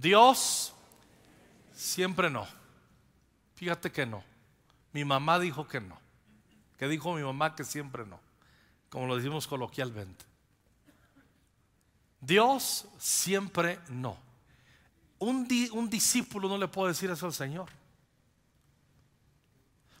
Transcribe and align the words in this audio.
Dios, 0.00 0.72
siempre 1.72 2.30
no. 2.30 2.46
Fíjate 3.54 3.90
que 3.90 4.06
no. 4.06 4.22
Mi 4.92 5.04
mamá 5.04 5.38
dijo 5.38 5.66
que 5.66 5.80
no. 5.80 5.98
Que 6.78 6.88
dijo 6.88 7.14
mi 7.14 7.22
mamá 7.22 7.54
que 7.54 7.64
siempre 7.64 8.04
no. 8.04 8.20
Como 8.90 9.06
lo 9.06 9.16
decimos 9.16 9.46
coloquialmente. 9.46 10.24
Dios 12.20 12.86
siempre 12.98 13.78
no. 13.88 14.16
Un, 15.18 15.46
discípulo 15.88 16.48
no 16.48 16.58
le 16.58 16.68
puede 16.68 16.92
decir 16.92 17.10
eso 17.10 17.26
al 17.26 17.32
Señor. 17.32 17.68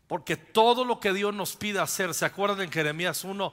Porque 0.06 0.36
todo 0.36 0.84
lo 0.84 1.00
que 1.00 1.12
Dios 1.12 1.34
nos 1.34 1.56
pide 1.56 1.80
hacer, 1.80 2.12
¿se 2.12 2.24
acuerdan 2.26 2.60
en 2.60 2.70
Jeremías 2.70 3.24
1? 3.24 3.52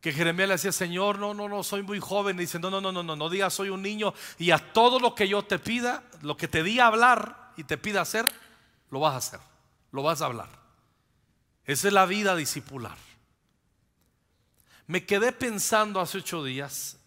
Que 0.00 0.12
Jeremías 0.12 0.48
le 0.48 0.54
decía, 0.54 0.72
Señor, 0.72 1.18
no, 1.18 1.34
no, 1.34 1.48
no, 1.48 1.62
soy 1.62 1.82
muy 1.82 2.00
joven. 2.00 2.36
Y 2.36 2.40
dice, 2.40 2.58
no, 2.58 2.70
no, 2.70 2.80
no, 2.80 2.90
no, 2.90 3.02
no, 3.02 3.16
no 3.16 3.28
digas 3.28 3.52
soy 3.52 3.68
un 3.68 3.82
niño. 3.82 4.14
Y 4.38 4.50
a 4.50 4.58
todo 4.72 4.98
lo 4.98 5.14
que 5.14 5.28
yo 5.28 5.42
te 5.42 5.58
pida, 5.58 6.02
lo 6.22 6.36
que 6.36 6.48
te 6.48 6.62
di 6.62 6.80
a 6.80 6.86
hablar 6.86 7.52
y 7.56 7.64
te 7.64 7.76
pida 7.76 8.00
hacer, 8.00 8.28
lo 8.90 9.00
vas 9.00 9.14
a 9.14 9.18
hacer. 9.18 9.40
Lo 9.92 10.02
vas 10.02 10.22
a 10.22 10.26
hablar. 10.26 10.48
Esa 11.64 11.88
es 11.88 11.94
la 11.94 12.06
vida 12.06 12.34
discipular. 12.34 12.96
Me 14.86 15.04
quedé 15.06 15.30
pensando 15.32 16.00
hace 16.00 16.18
ocho 16.18 16.42
días, 16.42 16.98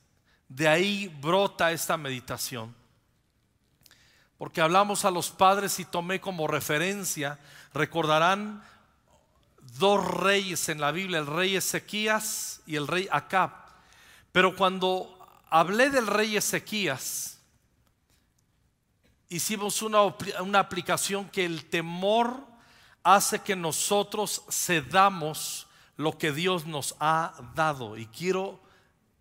de 0.47 0.67
ahí 0.67 1.13
brota 1.19 1.71
esta 1.71 1.97
meditación. 1.97 2.73
Porque 4.37 4.61
hablamos 4.61 5.03
a 5.03 5.11
los 5.11 5.31
padres 5.31 5.79
y 5.79 5.85
tomé 5.85 6.21
como 6.21 6.47
referencia, 6.47 7.39
recordarán 7.73 8.63
dos 9.77 10.05
reyes 10.05 10.69
en 10.69 10.79
la 10.79 10.91
Biblia, 10.91 11.19
el 11.19 11.27
rey 11.27 11.55
Ezequías 11.55 12.61
y 12.65 12.75
el 12.75 12.87
rey 12.87 13.07
Acab. 13.11 13.51
Pero 14.31 14.55
cuando 14.55 15.17
hablé 15.49 15.89
del 15.89 16.07
rey 16.07 16.37
Ezequías, 16.37 17.39
hicimos 19.29 19.81
una, 19.81 20.03
una 20.41 20.59
aplicación 20.59 21.29
que 21.29 21.45
el 21.45 21.65
temor 21.65 22.45
hace 23.03 23.39
que 23.39 23.55
nosotros 23.55 24.43
cedamos 24.49 25.67
lo 25.97 26.17
que 26.17 26.31
Dios 26.31 26.65
nos 26.65 26.95
ha 26.99 27.33
dado. 27.55 27.97
Y 27.97 28.05
quiero 28.07 28.59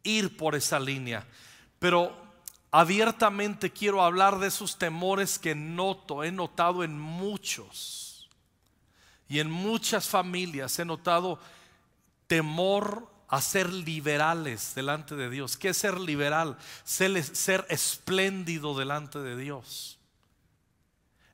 ir 0.03 0.37
por 0.37 0.55
esa 0.55 0.79
línea. 0.79 1.27
Pero 1.79 2.17
abiertamente 2.71 3.71
quiero 3.71 4.03
hablar 4.03 4.39
de 4.39 4.49
esos 4.49 4.79
temores 4.79 5.39
que 5.39 5.55
noto, 5.55 6.25
he 6.25 6.33
notado 6.33 6.85
en 6.85 6.99
muchos 6.99 8.12
y 9.33 9.41
en 9.41 9.51
muchas 9.51 10.11
familias 10.11 10.79
he 10.79 10.85
notado 10.85 11.39
temor 12.27 13.09
a 13.29 13.41
ser 13.41 13.73
liberales 13.73 14.75
delante 14.75 15.17
de 15.17 15.31
Dios. 15.31 15.57
¿Qué 15.57 15.71
es 15.71 15.79
ser 15.79 15.99
liberal? 15.99 16.59
Ser, 16.85 17.25
ser 17.25 17.65
espléndido 17.71 18.77
delante 18.77 19.21
de 19.21 19.35
Dios. 19.35 19.99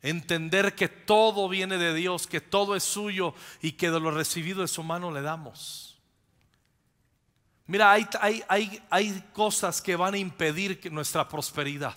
Entender 0.00 0.76
que 0.76 0.86
todo 0.86 1.48
viene 1.48 1.76
de 1.76 1.92
Dios, 1.92 2.28
que 2.28 2.40
todo 2.40 2.76
es 2.76 2.84
suyo 2.84 3.34
y 3.62 3.72
que 3.72 3.90
de 3.90 3.98
lo 3.98 4.12
recibido 4.12 4.60
de 4.60 4.68
su 4.68 4.84
mano 4.84 5.10
le 5.10 5.22
damos. 5.22 5.98
Mira, 7.66 7.90
hay, 7.90 8.06
hay, 8.20 8.80
hay 8.90 9.24
cosas 9.32 9.82
que 9.82 9.96
van 9.96 10.14
a 10.14 10.18
impedir 10.18 10.92
nuestra 10.92 11.28
prosperidad. 11.28 11.96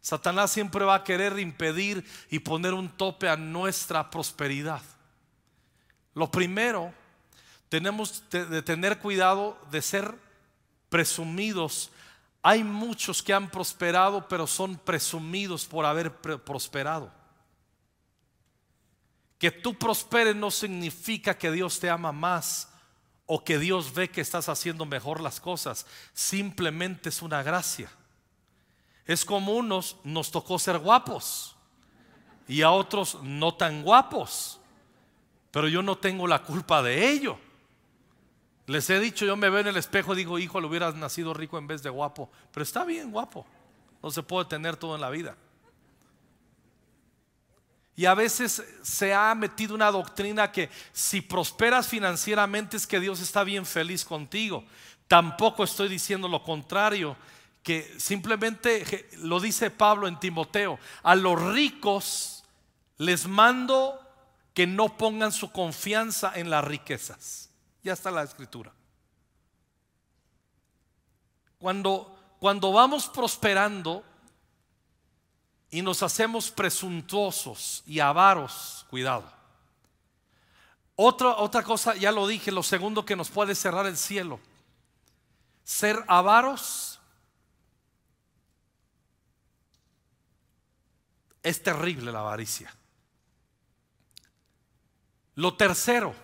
Satanás 0.00 0.50
siempre 0.50 0.84
va 0.84 0.96
a 0.96 1.04
querer 1.04 1.38
impedir 1.38 2.04
y 2.30 2.38
poner 2.38 2.74
un 2.74 2.88
tope 2.88 3.28
a 3.28 3.36
nuestra 3.36 4.10
prosperidad. 4.10 4.82
Lo 6.14 6.30
primero, 6.30 6.92
tenemos 7.68 8.24
de 8.30 8.62
tener 8.62 8.98
cuidado 8.98 9.58
de 9.70 9.82
ser 9.82 10.14
presumidos. 10.88 11.90
Hay 12.42 12.64
muchos 12.64 13.22
que 13.22 13.34
han 13.34 13.50
prosperado, 13.50 14.26
pero 14.28 14.46
son 14.46 14.76
presumidos 14.78 15.66
por 15.66 15.84
haber 15.84 16.12
prosperado. 16.12 17.12
Que 19.38 19.50
tú 19.50 19.78
prosperes 19.78 20.34
no 20.34 20.50
significa 20.50 21.36
que 21.36 21.52
Dios 21.52 21.78
te 21.78 21.90
ama 21.90 22.10
más 22.10 22.68
o 23.26 23.44
que 23.44 23.58
Dios 23.58 23.92
ve 23.92 24.10
que 24.10 24.22
estás 24.22 24.48
haciendo 24.48 24.86
mejor 24.86 25.20
las 25.20 25.38
cosas. 25.38 25.86
Simplemente 26.14 27.10
es 27.10 27.20
una 27.22 27.42
gracia. 27.42 27.90
Es 29.08 29.24
como 29.24 29.54
unos 29.54 29.96
nos 30.04 30.30
tocó 30.30 30.58
ser 30.58 30.78
guapos 30.78 31.56
y 32.46 32.60
a 32.60 32.70
otros 32.70 33.18
no 33.22 33.54
tan 33.54 33.82
guapos. 33.82 34.60
Pero 35.50 35.66
yo 35.66 35.82
no 35.82 35.96
tengo 35.96 36.26
la 36.26 36.42
culpa 36.42 36.82
de 36.82 37.10
ello. 37.10 37.38
Les 38.66 38.88
he 38.90 39.00
dicho, 39.00 39.24
yo 39.24 39.34
me 39.34 39.48
veo 39.48 39.60
en 39.60 39.68
el 39.68 39.78
espejo 39.78 40.12
y 40.12 40.18
digo, 40.18 40.38
hijo, 40.38 40.60
le 40.60 40.66
hubieras 40.66 40.94
nacido 40.94 41.32
rico 41.32 41.56
en 41.56 41.66
vez 41.66 41.82
de 41.82 41.88
guapo. 41.88 42.30
Pero 42.52 42.62
está 42.62 42.84
bien 42.84 43.10
guapo. 43.10 43.46
No 44.02 44.10
se 44.10 44.22
puede 44.22 44.44
tener 44.44 44.76
todo 44.76 44.94
en 44.94 45.00
la 45.00 45.08
vida. 45.08 45.34
Y 47.96 48.04
a 48.04 48.14
veces 48.14 48.62
se 48.82 49.14
ha 49.14 49.34
metido 49.34 49.74
una 49.74 49.90
doctrina 49.90 50.52
que 50.52 50.68
si 50.92 51.22
prosperas 51.22 51.88
financieramente 51.88 52.76
es 52.76 52.86
que 52.86 53.00
Dios 53.00 53.20
está 53.20 53.42
bien 53.42 53.64
feliz 53.64 54.04
contigo. 54.04 54.64
Tampoco 55.08 55.64
estoy 55.64 55.88
diciendo 55.88 56.28
lo 56.28 56.42
contrario 56.42 57.16
que 57.62 57.98
simplemente 57.98 59.08
lo 59.18 59.40
dice 59.40 59.70
Pablo 59.70 60.08
en 60.08 60.18
Timoteo, 60.18 60.78
a 61.02 61.14
los 61.14 61.40
ricos 61.52 62.44
les 62.96 63.26
mando 63.26 64.00
que 64.54 64.66
no 64.66 64.96
pongan 64.96 65.32
su 65.32 65.52
confianza 65.52 66.32
en 66.34 66.50
las 66.50 66.64
riquezas. 66.64 67.50
Ya 67.82 67.92
está 67.92 68.10
la 68.10 68.24
escritura. 68.24 68.72
Cuando, 71.58 72.36
cuando 72.40 72.72
vamos 72.72 73.08
prosperando 73.08 74.04
y 75.70 75.82
nos 75.82 76.02
hacemos 76.02 76.50
presuntuosos 76.50 77.82
y 77.86 78.00
avaros, 78.00 78.86
cuidado. 78.90 79.30
Otra, 80.96 81.36
otra 81.36 81.62
cosa, 81.62 81.94
ya 81.94 82.10
lo 82.10 82.26
dije, 82.26 82.50
lo 82.50 82.62
segundo 82.62 83.04
que 83.04 83.14
nos 83.14 83.30
puede 83.30 83.54
cerrar 83.54 83.86
el 83.86 83.96
cielo. 83.96 84.40
Ser 85.62 86.02
avaros 86.08 86.97
Es 91.42 91.62
terrible 91.62 92.12
la 92.12 92.20
avaricia. 92.20 92.74
Lo 95.34 95.54
tercero, 95.54 96.14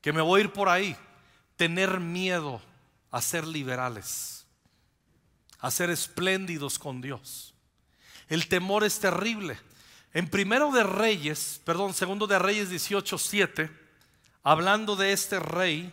que 0.00 0.12
me 0.12 0.20
voy 0.20 0.40
a 0.40 0.44
ir 0.44 0.52
por 0.52 0.68
ahí, 0.68 0.96
tener 1.56 2.00
miedo 2.00 2.60
a 3.12 3.22
ser 3.22 3.46
liberales, 3.46 4.44
a 5.60 5.70
ser 5.70 5.90
espléndidos 5.90 6.78
con 6.78 7.00
Dios. 7.00 7.54
El 8.28 8.48
temor 8.48 8.82
es 8.82 8.98
terrible. 8.98 9.58
En 10.12 10.28
primero 10.28 10.72
de 10.72 10.82
Reyes, 10.82 11.60
perdón, 11.64 11.94
segundo 11.94 12.26
de 12.26 12.38
Reyes 12.38 12.70
18:7, 12.70 13.70
hablando 14.42 14.96
de 14.96 15.12
este 15.12 15.38
rey, 15.38 15.92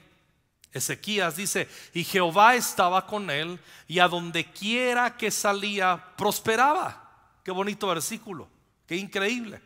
Ezequías 0.72 1.36
dice, 1.36 1.68
y 1.94 2.04
Jehová 2.04 2.56
estaba 2.56 3.08
con 3.08 3.30
él, 3.30 3.60
y 3.88 4.00
a 4.00 4.08
donde 4.08 4.52
quiera 4.52 5.18
que 5.18 5.32
salía, 5.32 6.14
prosperaba. 6.16 7.09
Qué 7.44 7.52
bonito 7.52 7.88
versículo, 7.88 8.48
qué 8.86 8.96
increíble. 8.96 9.62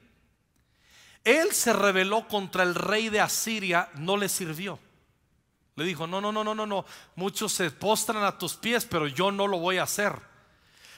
Él 1.23 1.51
se 1.53 1.73
rebeló 1.73 2.27
contra 2.27 2.63
el 2.63 2.75
rey 2.75 3.09
de 3.09 3.21
Asiria, 3.21 3.89
no 3.95 4.17
le 4.17 4.27
sirvió. 4.27 4.79
Le 5.75 5.85
dijo, 5.85 6.05
no, 6.05 6.21
no, 6.21 6.31
no, 6.31 6.43
no, 6.43 6.53
no, 6.53 6.65
no, 6.65 6.85
muchos 7.15 7.53
se 7.53 7.71
postran 7.71 8.23
a 8.23 8.37
tus 8.37 8.55
pies, 8.55 8.85
pero 8.85 9.07
yo 9.07 9.31
no 9.31 9.47
lo 9.47 9.57
voy 9.57 9.77
a 9.77 9.83
hacer. 9.83 10.13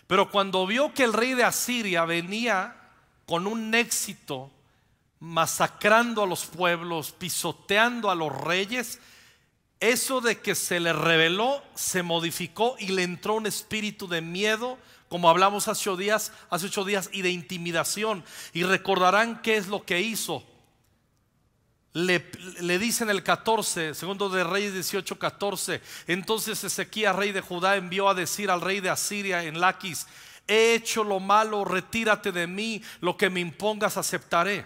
Pero 0.08 0.30
cuando 0.30 0.68
vio 0.68 0.94
que 0.94 1.03
el 1.03 1.13
rey 1.13 1.34
de 1.34 1.44
Asiria 1.44 2.06
venía 2.06 2.75
con 3.25 3.47
un 3.47 3.74
éxito, 3.74 4.52
masacrando 5.19 6.24
a 6.24 6.28
los 6.28 6.46
pueblos, 6.46 7.12
pisoteando 7.12 8.12
a 8.12 8.16
los 8.16 8.36
reyes, 8.36 9.00
eso 9.80 10.22
de 10.22 10.40
que 10.40 10.56
se 10.56 10.80
le 10.80 10.94
rebeló 10.94 11.63
se 11.74 12.03
modificó 12.03 12.75
y 12.80 12.88
le 12.88 13.03
entró 13.03 13.36
un 13.36 13.46
espíritu 13.46 14.07
de 14.07 14.22
miedo 14.22 14.78
como 15.09 15.29
hablamos 15.29 15.67
hace 15.67 15.89
ocho 15.89 15.97
días, 15.97 16.31
hace 16.50 16.68
ocho 16.68 16.83
días, 16.83 17.09
y 17.12 17.21
de 17.21 17.30
intimidación. 17.30 18.24
Y 18.53 18.63
recordarán 18.63 19.41
qué 19.41 19.57
es 19.57 19.68
lo 19.68 19.85
que 19.85 20.01
hizo. 20.01 20.44
Le, 21.94 22.30
le 22.59 22.77
dice 22.77 23.06
en 23.06 23.09
el 23.09 23.24
14, 23.24 23.94
segundo 23.94 24.30
de 24.30 24.44
Reyes 24.44 24.74
18, 24.74 25.18
14. 25.18 25.81
Entonces 26.07 26.63
Ezequías, 26.63 27.15
rey 27.15 27.31
de 27.31 27.41
Judá, 27.41 27.77
envió 27.77 28.09
a 28.09 28.13
decir 28.13 28.51
al 28.51 28.62
rey 28.62 28.81
de 28.81 28.89
Asiria 28.89 29.44
en 29.44 29.62
Laquis: 29.62 30.07
He 30.47 30.74
hecho 30.74 31.03
lo 31.03 31.19
malo, 31.19 31.63
retírate 31.63 32.31
de 32.31 32.47
mí, 32.47 32.81
lo 33.00 33.15
que 33.15 33.30
me 33.30 33.39
impongas 33.39 33.97
aceptaré. 33.97 34.65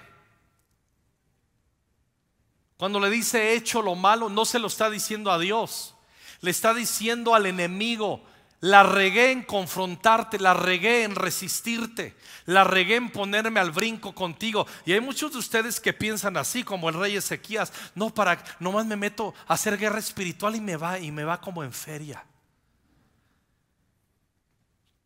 Cuando 2.79 3.01
le 3.01 3.09
dice 3.09 3.49
he 3.49 3.55
hecho 3.55 3.81
lo 3.81 3.93
malo, 3.93 4.29
no 4.29 4.45
se 4.45 4.57
lo 4.57 4.67
está 4.67 4.89
diciendo 4.89 5.31
a 5.31 5.37
Dios, 5.37 5.95
le 6.39 6.49
está 6.49 6.73
diciendo 6.73 7.35
al 7.35 7.45
enemigo, 7.45 8.23
la 8.61 8.83
regué 8.83 9.31
en 9.31 9.43
confrontarte, 9.43 10.37
la 10.37 10.53
regué 10.53 11.03
en 11.03 11.15
resistirte, 11.15 12.15
la 12.45 12.63
regué 12.63 12.95
en 12.97 13.09
ponerme 13.09 13.59
al 13.59 13.71
brinco 13.71 14.13
contigo. 14.13 14.67
Y 14.85 14.93
hay 14.93 14.99
muchos 14.99 15.31
de 15.31 15.37
ustedes 15.37 15.79
que 15.79 15.93
piensan 15.93 16.35
así, 16.35 16.63
como 16.63 16.89
el 16.89 16.95
rey 16.95 17.15
Ezequías, 17.15 17.71
no 17.95 18.13
para, 18.13 18.43
nomás 18.59 18.85
me 18.85 18.97
meto 18.97 19.33
a 19.47 19.53
hacer 19.53 19.77
guerra 19.77 19.99
espiritual 19.99 20.55
y 20.55 20.61
me 20.61 20.75
va 20.75 20.99
y 20.99 21.11
me 21.11 21.23
va 21.23 21.39
como 21.39 21.63
en 21.63 21.71
feria. 21.71 22.25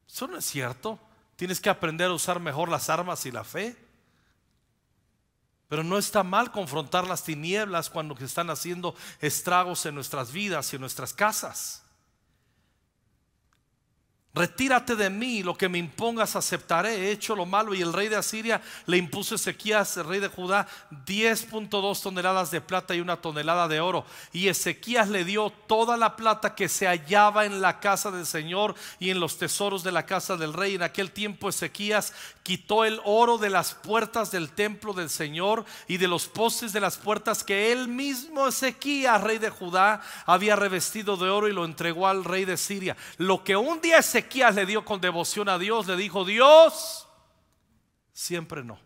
Eso 0.07 0.27
no 0.27 0.37
es 0.37 0.45
cierto. 0.45 0.99
Tienes 1.35 1.59
que 1.59 1.69
aprender 1.69 2.09
a 2.09 2.13
usar 2.13 2.39
mejor 2.39 2.69
las 2.69 2.89
armas 2.89 3.25
y 3.25 3.31
la 3.31 3.43
fe. 3.43 3.75
Pero 5.67 5.83
no 5.83 5.97
está 5.97 6.23
mal 6.23 6.51
confrontar 6.51 7.07
las 7.07 7.23
tinieblas 7.23 7.89
cuando 7.89 8.15
están 8.19 8.49
haciendo 8.49 8.95
estragos 9.21 9.85
en 9.85 9.95
nuestras 9.95 10.31
vidas 10.31 10.71
y 10.71 10.75
en 10.75 10.81
nuestras 10.81 11.13
casas. 11.13 11.82
Retírate 14.35 14.95
de 14.95 15.11
mí, 15.11 15.43
lo 15.43 15.55
que 15.55 15.69
me 15.69 15.77
impongas 15.77 16.35
aceptaré. 16.35 16.95
He 16.95 17.11
hecho 17.11 17.35
lo 17.35 17.45
malo. 17.45 17.75
Y 17.75 17.83
el 17.83 17.93
rey 17.93 18.09
de 18.09 18.15
Asiria 18.15 18.63
le 18.87 18.97
impuso 18.97 19.35
a 19.35 19.37
Ezequías, 19.37 19.95
rey 19.97 20.19
de 20.19 20.27
Judá, 20.27 20.67
10.2 21.05 22.01
toneladas 22.01 22.49
de 22.49 22.59
plata 22.59 22.95
y 22.95 22.99
una 22.99 23.17
tonelada 23.17 23.67
de 23.67 23.79
oro. 23.79 24.05
Y 24.31 24.47
Ezequías 24.47 25.07
le 25.09 25.23
dio 25.23 25.51
toda 25.51 25.97
la 25.97 26.15
plata 26.15 26.55
que 26.55 26.67
se 26.67 26.87
hallaba 26.87 27.45
en 27.45 27.61
la 27.61 27.79
casa 27.79 28.09
del 28.09 28.25
Señor 28.25 28.73
y 28.97 29.11
en 29.11 29.19
los 29.19 29.37
tesoros 29.37 29.83
de 29.83 29.91
la 29.91 30.07
casa 30.07 30.35
del 30.35 30.53
rey. 30.53 30.73
En 30.73 30.81
aquel 30.81 31.11
tiempo 31.11 31.47
Ezequías 31.47 32.11
quitó 32.41 32.85
el 32.85 33.01
oro 33.05 33.37
de 33.37 33.51
las 33.51 33.75
puertas 33.75 34.31
del 34.31 34.49
templo 34.49 34.93
del 34.93 35.11
Señor 35.11 35.63
y 35.87 35.97
de 35.97 36.07
los 36.07 36.25
postes 36.25 36.73
de 36.73 36.79
las 36.79 36.97
puertas 36.97 37.43
que 37.43 37.71
él 37.71 37.87
mismo 37.87 38.47
Ezequías, 38.47 39.21
rey 39.21 39.37
de 39.37 39.51
Judá, 39.51 40.01
había 40.25 40.55
revestido 40.55 41.17
de 41.17 41.29
oro 41.29 41.47
y 41.47 41.53
lo 41.53 41.65
entregó 41.65 42.07
al 42.07 42.23
rey 42.23 42.45
de 42.45 42.57
Siria. 42.57 42.97
Lo 43.17 43.43
que 43.43 43.55
un 43.55 43.79
día 43.79 43.99
Ezequías 43.99 44.22
Ezequías 44.23 44.55
le 44.55 44.65
dio 44.65 44.85
con 44.85 45.01
devoción 45.01 45.49
a 45.49 45.57
Dios, 45.57 45.85
le 45.87 45.95
dijo, 45.95 46.23
Dios, 46.25 47.07
siempre 48.13 48.63
no. 48.63 48.79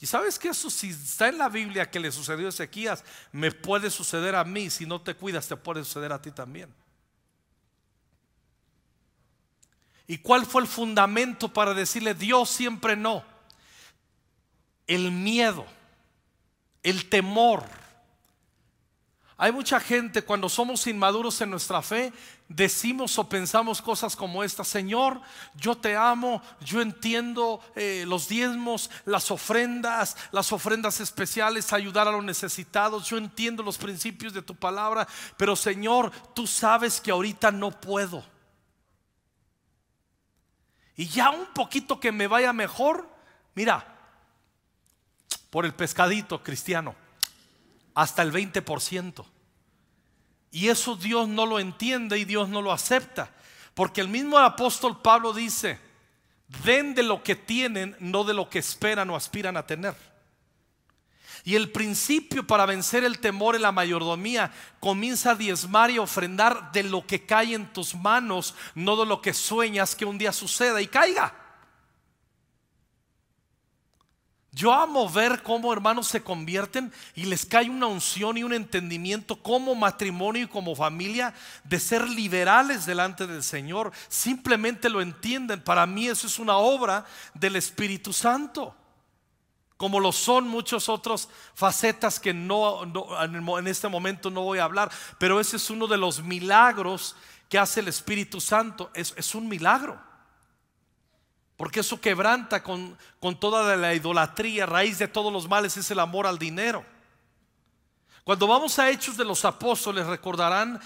Y 0.00 0.06
sabes 0.06 0.38
que 0.38 0.48
eso 0.48 0.70
si 0.70 0.90
está 0.90 1.28
en 1.28 1.38
la 1.38 1.48
Biblia 1.48 1.90
que 1.90 1.98
le 1.98 2.12
sucedió 2.12 2.46
a 2.46 2.50
Ezequías, 2.50 3.04
me 3.32 3.50
puede 3.50 3.90
suceder 3.90 4.34
a 4.34 4.44
mí. 4.44 4.70
Si 4.70 4.86
no 4.86 5.00
te 5.00 5.14
cuidas, 5.14 5.48
te 5.48 5.56
puede 5.56 5.82
suceder 5.84 6.12
a 6.12 6.20
ti 6.20 6.30
también. 6.30 6.72
¿Y 10.06 10.18
cuál 10.18 10.44
fue 10.44 10.62
el 10.62 10.68
fundamento 10.68 11.52
para 11.52 11.72
decirle 11.72 12.14
Dios 12.14 12.50
siempre 12.50 12.96
no? 12.96 13.24
El 14.86 15.10
miedo, 15.10 15.64
el 16.82 17.08
temor 17.08 17.64
hay 19.36 19.50
mucha 19.50 19.80
gente 19.80 20.22
cuando 20.22 20.48
somos 20.48 20.86
inmaduros 20.86 21.40
en 21.40 21.50
nuestra 21.50 21.82
fe, 21.82 22.12
decimos 22.48 23.18
o 23.18 23.28
pensamos 23.28 23.82
cosas 23.82 24.14
como 24.14 24.44
esta, 24.44 24.62
Señor, 24.62 25.20
yo 25.56 25.76
te 25.76 25.96
amo, 25.96 26.40
yo 26.60 26.80
entiendo 26.80 27.60
eh, 27.74 28.04
los 28.06 28.28
diezmos, 28.28 28.90
las 29.04 29.32
ofrendas, 29.32 30.16
las 30.30 30.52
ofrendas 30.52 31.00
especiales, 31.00 31.72
ayudar 31.72 32.06
a 32.06 32.12
los 32.12 32.22
necesitados, 32.22 33.08
yo 33.08 33.16
entiendo 33.16 33.64
los 33.64 33.76
principios 33.76 34.32
de 34.32 34.42
tu 34.42 34.54
palabra, 34.54 35.08
pero 35.36 35.56
Señor, 35.56 36.12
tú 36.32 36.46
sabes 36.46 37.00
que 37.00 37.10
ahorita 37.10 37.50
no 37.50 37.72
puedo. 37.72 38.24
Y 40.96 41.08
ya 41.08 41.30
un 41.30 41.46
poquito 41.46 41.98
que 41.98 42.12
me 42.12 42.28
vaya 42.28 42.52
mejor, 42.52 43.08
mira, 43.56 43.84
por 45.50 45.64
el 45.64 45.74
pescadito 45.74 46.40
cristiano 46.40 47.03
hasta 47.94 48.22
el 48.22 48.32
20%. 48.32 49.24
Y 50.50 50.68
eso 50.68 50.96
Dios 50.96 51.28
no 51.28 51.46
lo 51.46 51.58
entiende 51.58 52.18
y 52.18 52.24
Dios 52.24 52.48
no 52.48 52.62
lo 52.62 52.72
acepta. 52.72 53.30
Porque 53.74 54.00
el 54.00 54.08
mismo 54.08 54.38
apóstol 54.38 55.00
Pablo 55.02 55.32
dice, 55.32 55.80
den 56.64 56.94
de 56.94 57.02
lo 57.02 57.22
que 57.22 57.34
tienen, 57.34 57.96
no 57.98 58.24
de 58.24 58.34
lo 58.34 58.48
que 58.48 58.60
esperan 58.60 59.10
o 59.10 59.16
aspiran 59.16 59.56
a 59.56 59.66
tener. 59.66 59.94
Y 61.42 61.56
el 61.56 61.70
principio 61.70 62.46
para 62.46 62.64
vencer 62.64 63.04
el 63.04 63.18
temor 63.18 63.54
en 63.54 63.62
la 63.62 63.72
mayordomía 63.72 64.50
comienza 64.80 65.32
a 65.32 65.34
diezmar 65.34 65.90
y 65.90 65.98
ofrendar 65.98 66.72
de 66.72 66.84
lo 66.84 67.06
que 67.06 67.26
cae 67.26 67.54
en 67.54 67.70
tus 67.72 67.94
manos, 67.94 68.54
no 68.74 68.96
de 68.96 69.04
lo 69.04 69.20
que 69.20 69.34
sueñas 69.34 69.94
que 69.94 70.06
un 70.06 70.16
día 70.16 70.32
suceda 70.32 70.80
y 70.80 70.86
caiga. 70.86 71.43
Yo 74.54 74.72
amo 74.72 75.10
ver 75.10 75.42
cómo 75.42 75.72
hermanos 75.72 76.06
se 76.06 76.22
convierten 76.22 76.92
y 77.16 77.24
les 77.24 77.44
cae 77.44 77.68
una 77.68 77.88
unción 77.88 78.38
y 78.38 78.44
un 78.44 78.52
entendimiento 78.52 79.34
como 79.34 79.74
matrimonio 79.74 80.44
y 80.44 80.46
como 80.46 80.76
familia 80.76 81.34
de 81.64 81.80
ser 81.80 82.08
liberales 82.08 82.86
delante 82.86 83.26
del 83.26 83.42
Señor. 83.42 83.90
Simplemente 84.08 84.88
lo 84.88 85.02
entienden. 85.02 85.60
Para 85.60 85.86
mí 85.86 86.06
eso 86.06 86.28
es 86.28 86.38
una 86.38 86.56
obra 86.56 87.04
del 87.34 87.56
Espíritu 87.56 88.12
Santo. 88.12 88.76
Como 89.76 89.98
lo 89.98 90.12
son 90.12 90.46
muchas 90.46 90.88
otras 90.88 91.28
facetas 91.54 92.20
que 92.20 92.32
no, 92.32 92.84
en 93.58 93.66
este 93.66 93.88
momento 93.88 94.30
no 94.30 94.42
voy 94.42 94.60
a 94.60 94.64
hablar. 94.64 94.88
Pero 95.18 95.40
ese 95.40 95.56
es 95.56 95.68
uno 95.68 95.88
de 95.88 95.96
los 95.96 96.22
milagros 96.22 97.16
que 97.48 97.58
hace 97.58 97.80
el 97.80 97.88
Espíritu 97.88 98.40
Santo. 98.40 98.92
Es, 98.94 99.14
es 99.16 99.34
un 99.34 99.48
milagro. 99.48 100.13
Porque 101.56 101.80
eso 101.80 102.00
quebranta 102.00 102.62
con, 102.62 102.98
con 103.20 103.38
toda 103.38 103.76
la 103.76 103.94
idolatría. 103.94 104.66
Raíz 104.66 104.98
de 104.98 105.08
todos 105.08 105.32
los 105.32 105.48
males 105.48 105.76
es 105.76 105.90
el 105.90 106.00
amor 106.00 106.26
al 106.26 106.38
dinero. 106.38 106.84
Cuando 108.24 108.46
vamos 108.46 108.78
a 108.78 108.90
Hechos 108.90 109.16
de 109.16 109.24
los 109.24 109.44
Apóstoles, 109.44 110.06
recordarán 110.06 110.80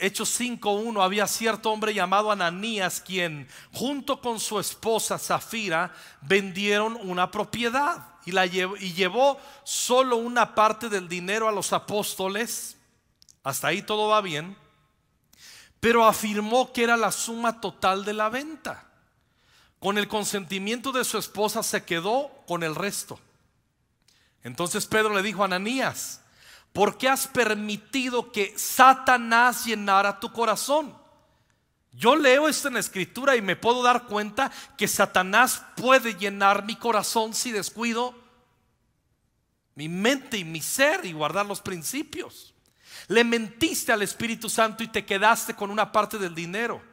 Hechos 0.00 0.40
5.1, 0.40 1.04
había 1.04 1.26
cierto 1.26 1.70
hombre 1.70 1.92
llamado 1.92 2.32
Ananías, 2.32 3.00
quien 3.00 3.46
junto 3.72 4.20
con 4.20 4.40
su 4.40 4.58
esposa 4.58 5.18
Zafira 5.18 5.92
vendieron 6.22 6.98
una 7.02 7.30
propiedad 7.30 8.14
y, 8.24 8.32
la 8.32 8.46
y 8.46 8.94
llevó 8.94 9.38
solo 9.62 10.16
una 10.16 10.54
parte 10.54 10.88
del 10.88 11.08
dinero 11.08 11.48
a 11.48 11.52
los 11.52 11.72
apóstoles. 11.72 12.76
Hasta 13.44 13.68
ahí 13.68 13.82
todo 13.82 14.08
va 14.08 14.20
bien. 14.20 14.56
Pero 15.80 16.04
afirmó 16.06 16.72
que 16.72 16.82
era 16.82 16.96
la 16.96 17.12
suma 17.12 17.60
total 17.60 18.04
de 18.04 18.14
la 18.14 18.28
venta. 18.30 18.89
Con 19.80 19.98
el 19.98 20.08
consentimiento 20.08 20.92
de 20.92 21.04
su 21.04 21.18
esposa 21.18 21.62
se 21.62 21.84
quedó 21.84 22.30
con 22.46 22.62
el 22.62 22.74
resto. 22.74 23.18
Entonces 24.44 24.86
Pedro 24.86 25.14
le 25.14 25.22
dijo 25.22 25.42
a 25.42 25.46
Ananías, 25.46 26.20
¿por 26.72 26.98
qué 26.98 27.08
has 27.08 27.26
permitido 27.26 28.30
que 28.30 28.54
Satanás 28.56 29.64
llenara 29.64 30.20
tu 30.20 30.32
corazón? 30.32 30.94
Yo 31.92 32.14
leo 32.14 32.46
esto 32.46 32.68
en 32.68 32.74
la 32.74 32.80
escritura 32.80 33.36
y 33.36 33.42
me 33.42 33.56
puedo 33.56 33.82
dar 33.82 34.04
cuenta 34.04 34.52
que 34.76 34.86
Satanás 34.86 35.64
puede 35.76 36.14
llenar 36.14 36.64
mi 36.64 36.76
corazón 36.76 37.34
si 37.34 37.50
descuido 37.50 38.14
mi 39.74 39.88
mente 39.88 40.36
y 40.36 40.44
mi 40.44 40.60
ser 40.60 41.06
y 41.06 41.12
guardar 41.12 41.46
los 41.46 41.62
principios. 41.62 42.54
Le 43.08 43.24
mentiste 43.24 43.92
al 43.92 44.02
Espíritu 44.02 44.50
Santo 44.50 44.82
y 44.82 44.88
te 44.88 45.06
quedaste 45.06 45.54
con 45.54 45.70
una 45.70 45.90
parte 45.90 46.18
del 46.18 46.34
dinero. 46.34 46.89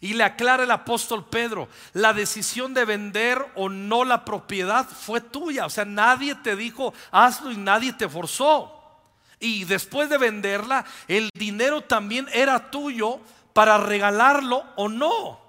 Y 0.00 0.14
le 0.14 0.24
aclara 0.24 0.64
el 0.64 0.70
apóstol 0.70 1.26
Pedro, 1.28 1.68
la 1.92 2.12
decisión 2.12 2.72
de 2.74 2.84
vender 2.84 3.44
o 3.54 3.68
no 3.68 4.04
la 4.04 4.24
propiedad 4.24 4.86
fue 4.86 5.20
tuya. 5.20 5.66
O 5.66 5.70
sea, 5.70 5.84
nadie 5.84 6.34
te 6.36 6.56
dijo 6.56 6.94
hazlo 7.10 7.52
y 7.52 7.56
nadie 7.56 7.92
te 7.92 8.08
forzó. 8.08 8.76
Y 9.38 9.64
después 9.64 10.08
de 10.10 10.18
venderla, 10.18 10.84
el 11.08 11.30
dinero 11.34 11.82
también 11.82 12.28
era 12.32 12.70
tuyo 12.70 13.20
para 13.52 13.78
regalarlo 13.78 14.64
o 14.76 14.88
no. 14.88 15.40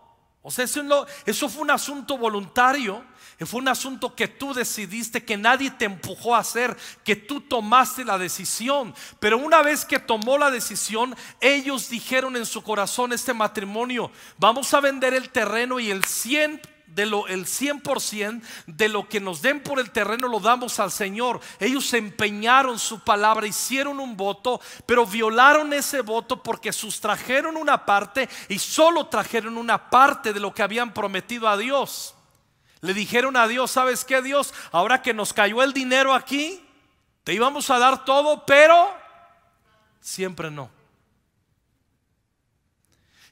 O 0.41 0.49
sea, 0.49 0.65
eso, 0.65 1.07
eso 1.25 1.49
fue 1.49 1.61
un 1.61 1.71
asunto 1.71 2.17
voluntario 2.17 3.03
fue 3.45 3.59
un 3.59 3.67
asunto 3.67 4.15
que 4.15 4.27
tú 4.27 4.53
decidiste, 4.53 5.23
que 5.23 5.37
nadie 5.37 5.71
te 5.71 5.85
empujó 5.85 6.35
a 6.35 6.39
hacer, 6.39 6.77
que 7.03 7.15
tú 7.15 7.41
tomaste 7.41 8.05
la 8.05 8.17
decisión. 8.17 8.93
Pero 9.19 9.37
una 9.37 9.61
vez 9.61 9.85
que 9.85 9.99
tomó 9.99 10.37
la 10.37 10.51
decisión, 10.51 11.15
ellos 11.39 11.89
dijeron 11.89 12.35
en 12.35 12.45
su 12.45 12.61
corazón 12.61 13.13
este 13.13 13.33
matrimonio, 13.33 14.11
vamos 14.37 14.73
a 14.73 14.79
vender 14.79 15.13
el 15.13 15.29
terreno 15.29 15.79
y 15.79 15.89
el 15.89 16.03
100 16.03 16.61
de 16.93 17.05
lo, 17.05 17.27
el 17.27 17.45
100% 17.45 18.41
de 18.67 18.89
lo 18.89 19.07
que 19.07 19.19
nos 19.19 19.41
den 19.41 19.61
por 19.63 19.79
el 19.79 19.91
terreno 19.91 20.27
lo 20.27 20.39
damos 20.39 20.79
al 20.79 20.91
Señor. 20.91 21.39
Ellos 21.59 21.93
empeñaron 21.93 22.77
su 22.77 22.99
palabra, 22.99 23.47
hicieron 23.47 23.99
un 23.99 24.17
voto, 24.17 24.61
pero 24.85 25.05
violaron 25.05 25.73
ese 25.73 26.01
voto 26.01 26.43
porque 26.43 26.73
sustrajeron 26.73 27.57
una 27.57 27.85
parte 27.85 28.29
y 28.49 28.59
solo 28.59 29.07
trajeron 29.07 29.57
una 29.57 29.89
parte 29.89 30.33
de 30.33 30.39
lo 30.39 30.53
que 30.53 30.63
habían 30.63 30.93
prometido 30.93 31.47
a 31.47 31.57
Dios. 31.57 32.15
Le 32.81 32.93
dijeron 32.93 33.37
a 33.37 33.47
Dios, 33.47 33.71
¿sabes 33.71 34.03
qué 34.03 34.21
Dios? 34.21 34.53
Ahora 34.71 35.01
que 35.01 35.13
nos 35.13 35.33
cayó 35.33 35.61
el 35.61 35.71
dinero 35.71 36.13
aquí, 36.13 36.65
te 37.23 37.33
íbamos 37.33 37.69
a 37.69 37.77
dar 37.77 38.03
todo, 38.05 38.45
pero 38.45 38.91
siempre 39.99 40.49
no. 40.49 40.69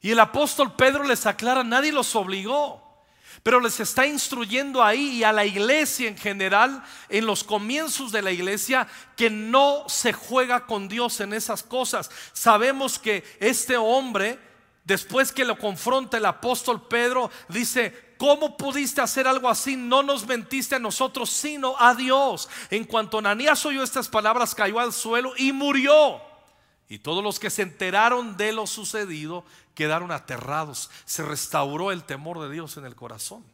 Y 0.02 0.12
el 0.12 0.20
apóstol 0.20 0.76
Pedro 0.76 1.04
les 1.04 1.26
aclara, 1.26 1.64
nadie 1.64 1.92
los 1.92 2.16
obligó, 2.16 3.04
pero 3.44 3.60
les 3.60 3.80
está 3.80 4.06
instruyendo 4.06 4.84
ahí 4.84 5.18
y 5.18 5.24
a 5.24 5.34
la 5.34 5.46
iglesia 5.46 6.08
en 6.08 6.18
general, 6.18 6.84
en 7.10 7.26
los 7.26 7.44
comienzos 7.44 8.12
de 8.12 8.22
la 8.22 8.32
iglesia, 8.32 8.88
que 9.18 9.30
no 9.30 9.84
se 9.88 10.14
juega 10.14 10.66
con 10.66 10.88
Dios 10.88 11.20
en 11.20 11.34
esas 11.34 11.64
cosas. 11.64 12.10
Sabemos 12.34 13.00
que 13.00 13.24
este 13.40 13.78
hombre, 13.78 14.40
después 14.90 15.32
que 15.32 15.46
lo 15.46 15.58
confronta 15.58 16.18
el 16.18 16.26
apóstol 16.26 16.88
Pedro, 16.88 17.30
dice, 17.48 18.10
¿Cómo 18.18 18.58
pudiste 18.58 19.00
hacer 19.00 19.30
algo 19.30 19.48
así? 19.48 19.78
No 19.78 20.04
nos 20.04 20.28
mentiste 20.28 20.76
a 20.76 20.80
nosotros, 20.80 21.30
sino 21.30 21.76
a 21.80 21.96
Dios. 21.96 22.50
En 22.70 22.84
cuanto 22.84 23.20
Ananías 23.20 23.66
oyó 23.66 23.82
estas 23.82 24.10
palabras, 24.10 24.54
cayó 24.54 24.82
al 24.82 24.92
suelo 24.92 25.32
y 25.38 25.54
murió. 25.54 26.20
Y 26.90 27.00
todos 27.00 27.24
los 27.24 27.40
que 27.40 27.50
se 27.50 27.62
enteraron 27.62 28.36
de 28.36 28.52
lo 28.52 28.68
sucedido 28.68 29.46
quedaron 29.74 30.12
aterrados. 30.12 30.90
Se 31.06 31.24
restauró 31.24 31.94
el 31.94 32.04
temor 32.04 32.42
de 32.42 32.52
Dios 32.52 32.76
en 32.76 32.86
el 32.86 32.94
corazón. 32.94 33.46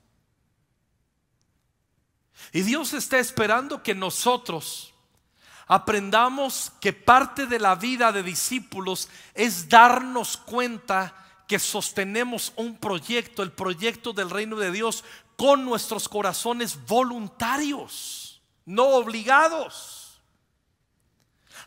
Y 2.51 2.63
Dios 2.63 2.93
está 2.93 3.19
esperando 3.19 3.83
que 3.83 3.93
nosotros 3.93 4.95
aprendamos 5.67 6.71
que 6.81 6.91
parte 6.91 7.45
de 7.45 7.59
la 7.59 7.75
vida 7.75 8.11
de 8.11 8.23
discípulos 8.23 9.09
es 9.35 9.69
darnos 9.69 10.37
cuenta 10.37 11.24
que 11.47 11.59
sostenemos 11.59 12.53
un 12.55 12.77
proyecto, 12.77 13.43
el 13.43 13.51
proyecto 13.51 14.13
del 14.13 14.29
reino 14.29 14.55
de 14.55 14.71
Dios, 14.71 15.03
con 15.35 15.65
nuestros 15.65 16.07
corazones 16.09 16.85
voluntarios, 16.85 18.41
no 18.65 18.85
obligados. 18.85 20.21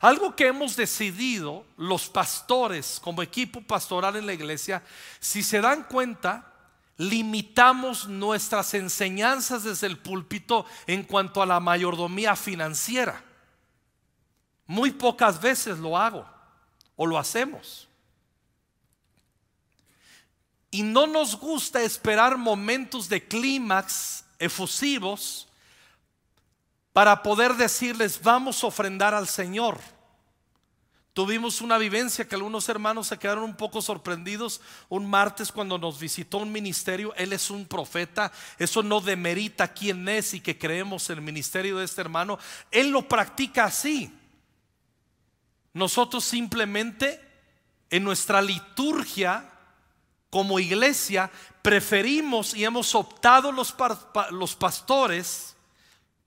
Algo 0.00 0.36
que 0.36 0.46
hemos 0.46 0.76
decidido 0.76 1.64
los 1.76 2.08
pastores 2.08 3.00
como 3.02 3.22
equipo 3.22 3.60
pastoral 3.60 4.16
en 4.16 4.26
la 4.26 4.32
iglesia, 4.32 4.82
si 5.18 5.42
se 5.42 5.60
dan 5.60 5.84
cuenta, 5.84 6.52
limitamos 6.98 8.06
nuestras 8.06 8.74
enseñanzas 8.74 9.64
desde 9.64 9.86
el 9.86 9.98
púlpito 9.98 10.66
en 10.86 11.02
cuanto 11.02 11.42
a 11.42 11.46
la 11.46 11.58
mayordomía 11.58 12.36
financiera. 12.36 13.24
Muy 14.66 14.92
pocas 14.92 15.40
veces 15.40 15.78
lo 15.78 15.96
hago 15.96 16.28
o 16.94 17.06
lo 17.06 17.18
hacemos. 17.18 17.87
Y 20.70 20.82
no 20.82 21.06
nos 21.06 21.36
gusta 21.36 21.82
esperar 21.82 22.36
momentos 22.36 23.08
de 23.08 23.26
clímax 23.26 24.24
efusivos 24.38 25.48
para 26.92 27.22
poder 27.22 27.54
decirles, 27.54 28.20
vamos 28.22 28.62
a 28.62 28.66
ofrendar 28.66 29.14
al 29.14 29.28
Señor. 29.28 29.78
Tuvimos 31.18 31.60
una 31.62 31.78
vivencia 31.78 32.28
que 32.28 32.36
algunos 32.36 32.68
hermanos 32.68 33.08
se 33.08 33.18
quedaron 33.18 33.42
un 33.42 33.56
poco 33.56 33.82
sorprendidos 33.82 34.60
un 34.88 35.08
martes 35.08 35.50
cuando 35.50 35.76
nos 35.76 35.98
visitó 35.98 36.38
un 36.38 36.52
ministerio. 36.52 37.12
Él 37.16 37.32
es 37.32 37.50
un 37.50 37.66
profeta. 37.66 38.30
Eso 38.56 38.84
no 38.84 39.00
demerita 39.00 39.72
quién 39.72 40.08
es 40.08 40.34
y 40.34 40.40
que 40.40 40.58
creemos 40.58 41.10
el 41.10 41.20
ministerio 41.20 41.78
de 41.78 41.86
este 41.86 42.02
hermano. 42.02 42.38
Él 42.70 42.90
lo 42.90 43.08
practica 43.08 43.64
así. 43.64 44.12
Nosotros 45.72 46.24
simplemente 46.24 47.20
en 47.90 48.04
nuestra 48.04 48.40
liturgia 48.40 49.57
como 50.30 50.58
iglesia 50.58 51.30
preferimos 51.62 52.54
y 52.54 52.64
hemos 52.64 52.94
optado 52.94 53.52
los, 53.52 53.74
los 54.30 54.54
pastores 54.54 55.56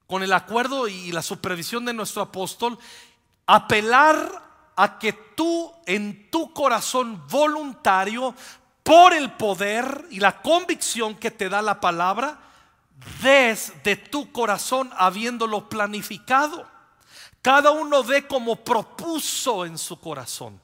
con 0.06 0.22
el 0.22 0.32
acuerdo 0.32 0.88
y 0.88 1.12
la 1.12 1.22
supervisión 1.22 1.84
de 1.84 1.94
nuestro 1.94 2.22
apóstol 2.22 2.78
apelar 3.46 4.42
a 4.76 4.98
que 4.98 5.12
tú 5.12 5.72
en 5.86 6.30
tu 6.30 6.52
corazón 6.52 7.22
voluntario 7.28 8.34
por 8.82 9.12
el 9.12 9.32
poder 9.32 10.06
y 10.10 10.20
la 10.20 10.42
convicción 10.42 11.14
que 11.14 11.30
te 11.30 11.48
da 11.48 11.62
la 11.62 11.80
palabra 11.80 12.38
des 13.22 13.72
de 13.82 13.96
tu 13.96 14.30
corazón 14.32 14.90
habiéndolo 14.96 15.68
planificado. 15.68 16.66
Cada 17.40 17.72
uno 17.72 18.04
ve 18.04 18.26
como 18.26 18.56
propuso 18.56 19.64
en 19.64 19.76
su 19.78 19.98
corazón. 19.98 20.60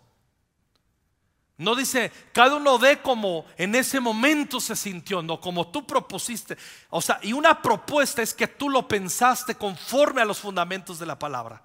No 1.58 1.74
dice, 1.74 2.12
cada 2.32 2.54
uno 2.54 2.78
ve 2.78 3.02
como 3.02 3.44
en 3.56 3.74
ese 3.74 3.98
momento 3.98 4.60
se 4.60 4.76
sintió, 4.76 5.22
no, 5.22 5.40
como 5.40 5.66
tú 5.68 5.84
propusiste. 5.84 6.56
O 6.88 7.02
sea, 7.02 7.18
y 7.20 7.32
una 7.32 7.60
propuesta 7.60 8.22
es 8.22 8.32
que 8.32 8.46
tú 8.46 8.70
lo 8.70 8.86
pensaste 8.86 9.56
conforme 9.56 10.22
a 10.22 10.24
los 10.24 10.38
fundamentos 10.38 11.00
de 11.00 11.06
la 11.06 11.18
palabra. 11.18 11.60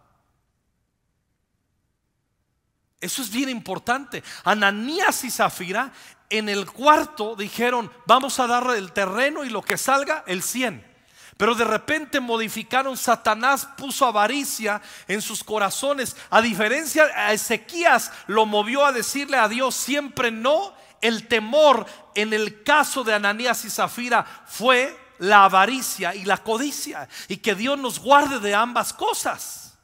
Eso 2.99 3.21
es 3.21 3.29
bien 3.29 3.49
importante. 3.49 4.23
Ananías 4.43 5.23
y 5.25 5.29
Zafira 5.29 5.93
en 6.29 6.49
el 6.49 6.71
cuarto 6.71 7.35
dijeron, 7.35 7.91
vamos 8.07 8.39
a 8.39 8.47
darle 8.47 8.79
el 8.79 8.93
terreno 8.93 9.43
y 9.43 9.49
lo 9.49 9.61
que 9.61 9.77
salga, 9.77 10.23
el 10.25 10.41
100. 10.41 10.92
Pero 11.37 11.55
de 11.55 11.63
repente 11.63 12.19
modificaron, 12.19 12.95
Satanás 12.97 13.67
puso 13.77 14.05
avaricia 14.05 14.81
en 15.07 15.21
sus 15.21 15.43
corazones. 15.43 16.15
A 16.29 16.41
diferencia, 16.41 17.05
a 17.15 17.33
Ezequías 17.33 18.11
lo 18.27 18.45
movió 18.45 18.85
a 18.85 18.91
decirle 18.91 19.37
a 19.37 19.47
Dios 19.47 19.75
siempre 19.75 20.31
no. 20.31 20.73
El 21.01 21.27
temor 21.27 21.85
en 22.15 22.33
el 22.33 22.63
caso 22.63 23.03
de 23.03 23.13
Ananías 23.13 23.65
y 23.65 23.69
Zafira 23.69 24.25
fue 24.45 24.97
la 25.19 25.45
avaricia 25.45 26.15
y 26.15 26.23
la 26.23 26.37
codicia. 26.37 27.09
Y 27.27 27.37
que 27.37 27.55
Dios 27.55 27.77
nos 27.77 27.99
guarde 27.99 28.39
de 28.39 28.53
ambas 28.53 28.93
cosas. 28.93 29.77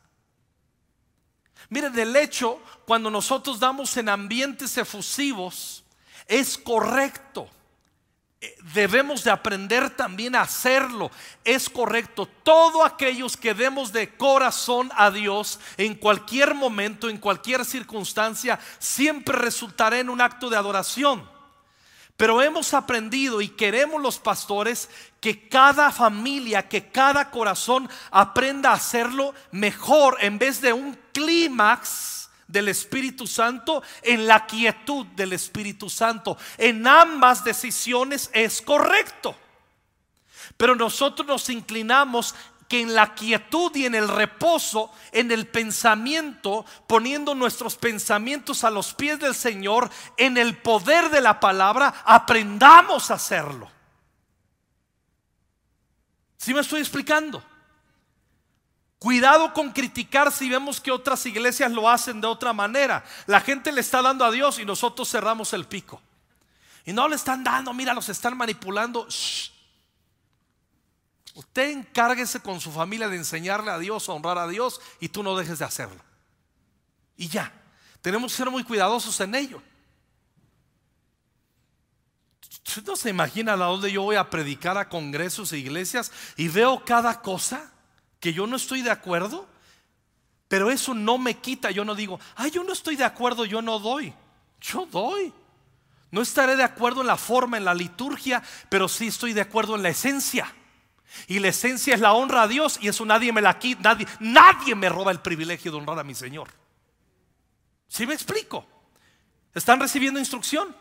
Mire, 1.69 1.89
del 1.89 2.15
hecho, 2.15 2.61
cuando 2.85 3.09
nosotros 3.09 3.59
damos 3.59 3.95
en 3.97 4.09
ambientes 4.09 4.77
efusivos, 4.77 5.83
es 6.27 6.57
correcto 6.57 7.49
debemos 8.73 9.23
de 9.23 9.31
aprender 9.31 9.89
también 9.89 10.35
a 10.35 10.41
hacerlo. 10.41 11.11
Es 11.43 11.69
correcto. 11.69 12.27
Todo 12.43 12.85
aquellos 12.85 13.35
que 13.35 13.53
demos 13.53 13.91
de 13.91 14.15
corazón 14.15 14.91
a 14.95 15.11
Dios 15.11 15.59
en 15.77 15.95
cualquier 15.95 16.53
momento, 16.53 17.09
en 17.09 17.17
cualquier 17.17 17.65
circunstancia, 17.65 18.59
siempre 18.79 19.37
resultará 19.37 19.99
en 19.99 20.09
un 20.09 20.21
acto 20.21 20.49
de 20.49 20.57
adoración. 20.57 21.27
Pero 22.15 22.41
hemos 22.41 22.73
aprendido 22.73 23.39
y 23.41 23.47
queremos 23.47 24.01
los 24.01 24.19
pastores 24.19 24.89
que 25.21 25.47
cada 25.47 25.91
familia, 25.91 26.67
que 26.67 26.89
cada 26.89 27.31
corazón 27.31 27.89
aprenda 28.11 28.71
a 28.71 28.73
hacerlo 28.73 29.33
mejor 29.51 30.17
en 30.19 30.37
vez 30.37 30.59
de 30.59 30.73
un 30.73 30.97
clímax 31.13 32.18
del 32.49 32.67
Espíritu 32.67 33.27
Santo, 33.27 33.81
en 34.01 34.27
la 34.27 34.45
quietud 34.45 35.05
del 35.15 35.33
Espíritu 35.33 35.89
Santo. 35.89 36.37
En 36.57 36.85
ambas 36.85 37.43
decisiones 37.43 38.29
es 38.33 38.61
correcto. 38.61 39.35
Pero 40.57 40.75
nosotros 40.75 41.27
nos 41.27 41.49
inclinamos 41.49 42.35
que 42.67 42.81
en 42.81 42.93
la 42.93 43.15
quietud 43.15 43.75
y 43.75 43.85
en 43.85 43.95
el 43.95 44.07
reposo, 44.07 44.91
en 45.11 45.31
el 45.31 45.47
pensamiento, 45.47 46.65
poniendo 46.87 47.33
nuestros 47.33 47.75
pensamientos 47.75 48.63
a 48.63 48.69
los 48.69 48.93
pies 48.93 49.19
del 49.19 49.33
Señor, 49.33 49.89
en 50.17 50.37
el 50.37 50.57
poder 50.57 51.09
de 51.09 51.21
la 51.21 51.39
palabra, 51.39 52.03
aprendamos 52.05 53.09
a 53.09 53.15
hacerlo. 53.15 53.69
¿Sí 56.37 56.53
me 56.53 56.61
estoy 56.61 56.81
explicando? 56.81 57.43
Cuidado 58.99 59.53
con 59.53 59.71
criticar 59.71 60.29
si 60.29 60.49
vemos 60.49 60.81
que 60.81 60.91
otras 60.91 61.25
iglesias 61.25 61.71
lo 61.71 61.89
hacen 61.89 62.19
de 62.19 62.27
otra 62.27 62.51
manera. 62.51 63.05
La 63.27 63.39
gente 63.39 63.71
le 63.71 63.79
está 63.79 64.01
dando 64.01 64.25
a 64.25 64.31
Dios 64.31 64.59
y 64.59 64.65
nosotros 64.65 65.09
cerramos 65.09 65.53
el 65.53 65.65
pico. 65.65 66.01
Y 66.85 66.91
no 66.91 67.07
le 67.07 67.15
están 67.15 67.41
dando, 67.41 67.73
mira, 67.73 67.93
los 67.93 68.09
están 68.09 68.35
manipulando. 68.35 69.07
Usted 71.33 71.69
encárguese 71.69 72.41
con 72.41 72.59
su 72.59 72.73
familia 72.73 73.07
de 73.07 73.15
enseñarle 73.15 73.71
a 73.71 73.79
Dios, 73.79 74.09
honrar 74.09 74.37
a 74.37 74.47
Dios 74.47 74.81
y 74.99 75.07
tú 75.07 75.23
no 75.23 75.37
dejes 75.37 75.59
de 75.59 75.65
hacerlo. 75.65 76.03
Y 77.15 77.29
ya, 77.29 77.53
tenemos 78.01 78.33
que 78.33 78.37
ser 78.37 78.49
muy 78.49 78.65
cuidadosos 78.65 79.17
en 79.21 79.33
ello. 79.33 79.61
¿Usted 82.67 82.83
no 82.83 82.97
se 82.97 83.09
imagina 83.09 83.53
a 83.53 83.55
dónde 83.55 83.93
yo 83.93 84.01
voy 84.01 84.17
a 84.17 84.29
predicar 84.29 84.77
a 84.77 84.89
congresos 84.89 85.53
e 85.53 85.57
iglesias 85.57 86.11
y 86.35 86.49
veo 86.49 86.83
cada 86.83 87.21
cosa? 87.21 87.71
Que 88.19 88.33
yo 88.33 88.47
no 88.47 88.55
estoy 88.55 88.81
de 88.81 88.91
acuerdo, 88.91 89.47
pero 90.47 90.71
eso 90.71 90.93
no 90.93 91.17
me 91.17 91.35
quita, 91.35 91.71
yo 91.71 91.85
no 91.85 91.95
digo, 91.95 92.19
ay, 92.35 92.51
yo 92.51 92.63
no 92.63 92.73
estoy 92.73 92.95
de 92.95 93.03
acuerdo, 93.03 93.45
yo 93.45 93.61
no 93.61 93.79
doy. 93.79 94.13
Yo 94.59 94.85
doy. 94.85 95.31
No 96.11 96.21
estaré 96.21 96.55
de 96.55 96.63
acuerdo 96.63 97.01
en 97.01 97.07
la 97.07 97.17
forma, 97.17 97.57
en 97.57 97.65
la 97.65 97.73
liturgia, 97.73 98.41
pero 98.67 98.87
sí 98.87 99.07
estoy 99.07 99.33
de 99.33 99.41
acuerdo 99.41 99.75
en 99.75 99.83
la 99.83 99.89
esencia. 99.89 100.53
Y 101.27 101.39
la 101.39 101.49
esencia 101.49 101.93
es 101.93 102.01
la 102.01 102.13
honra 102.13 102.43
a 102.43 102.47
Dios 102.47 102.79
y 102.81 102.87
eso 102.87 103.05
nadie 103.05 103.31
me 103.31 103.41
la 103.41 103.57
quita, 103.59 103.81
nadie, 103.81 104.07
nadie 104.19 104.75
me 104.75 104.89
roba 104.89 105.11
el 105.11 105.19
privilegio 105.19 105.71
de 105.71 105.77
honrar 105.77 105.99
a 105.99 106.03
mi 106.03 106.15
Señor. 106.15 106.49
¿Sí 107.87 108.05
me 108.05 108.13
explico? 108.13 108.65
¿Están 109.53 109.79
recibiendo 109.79 110.19
instrucción? 110.19 110.75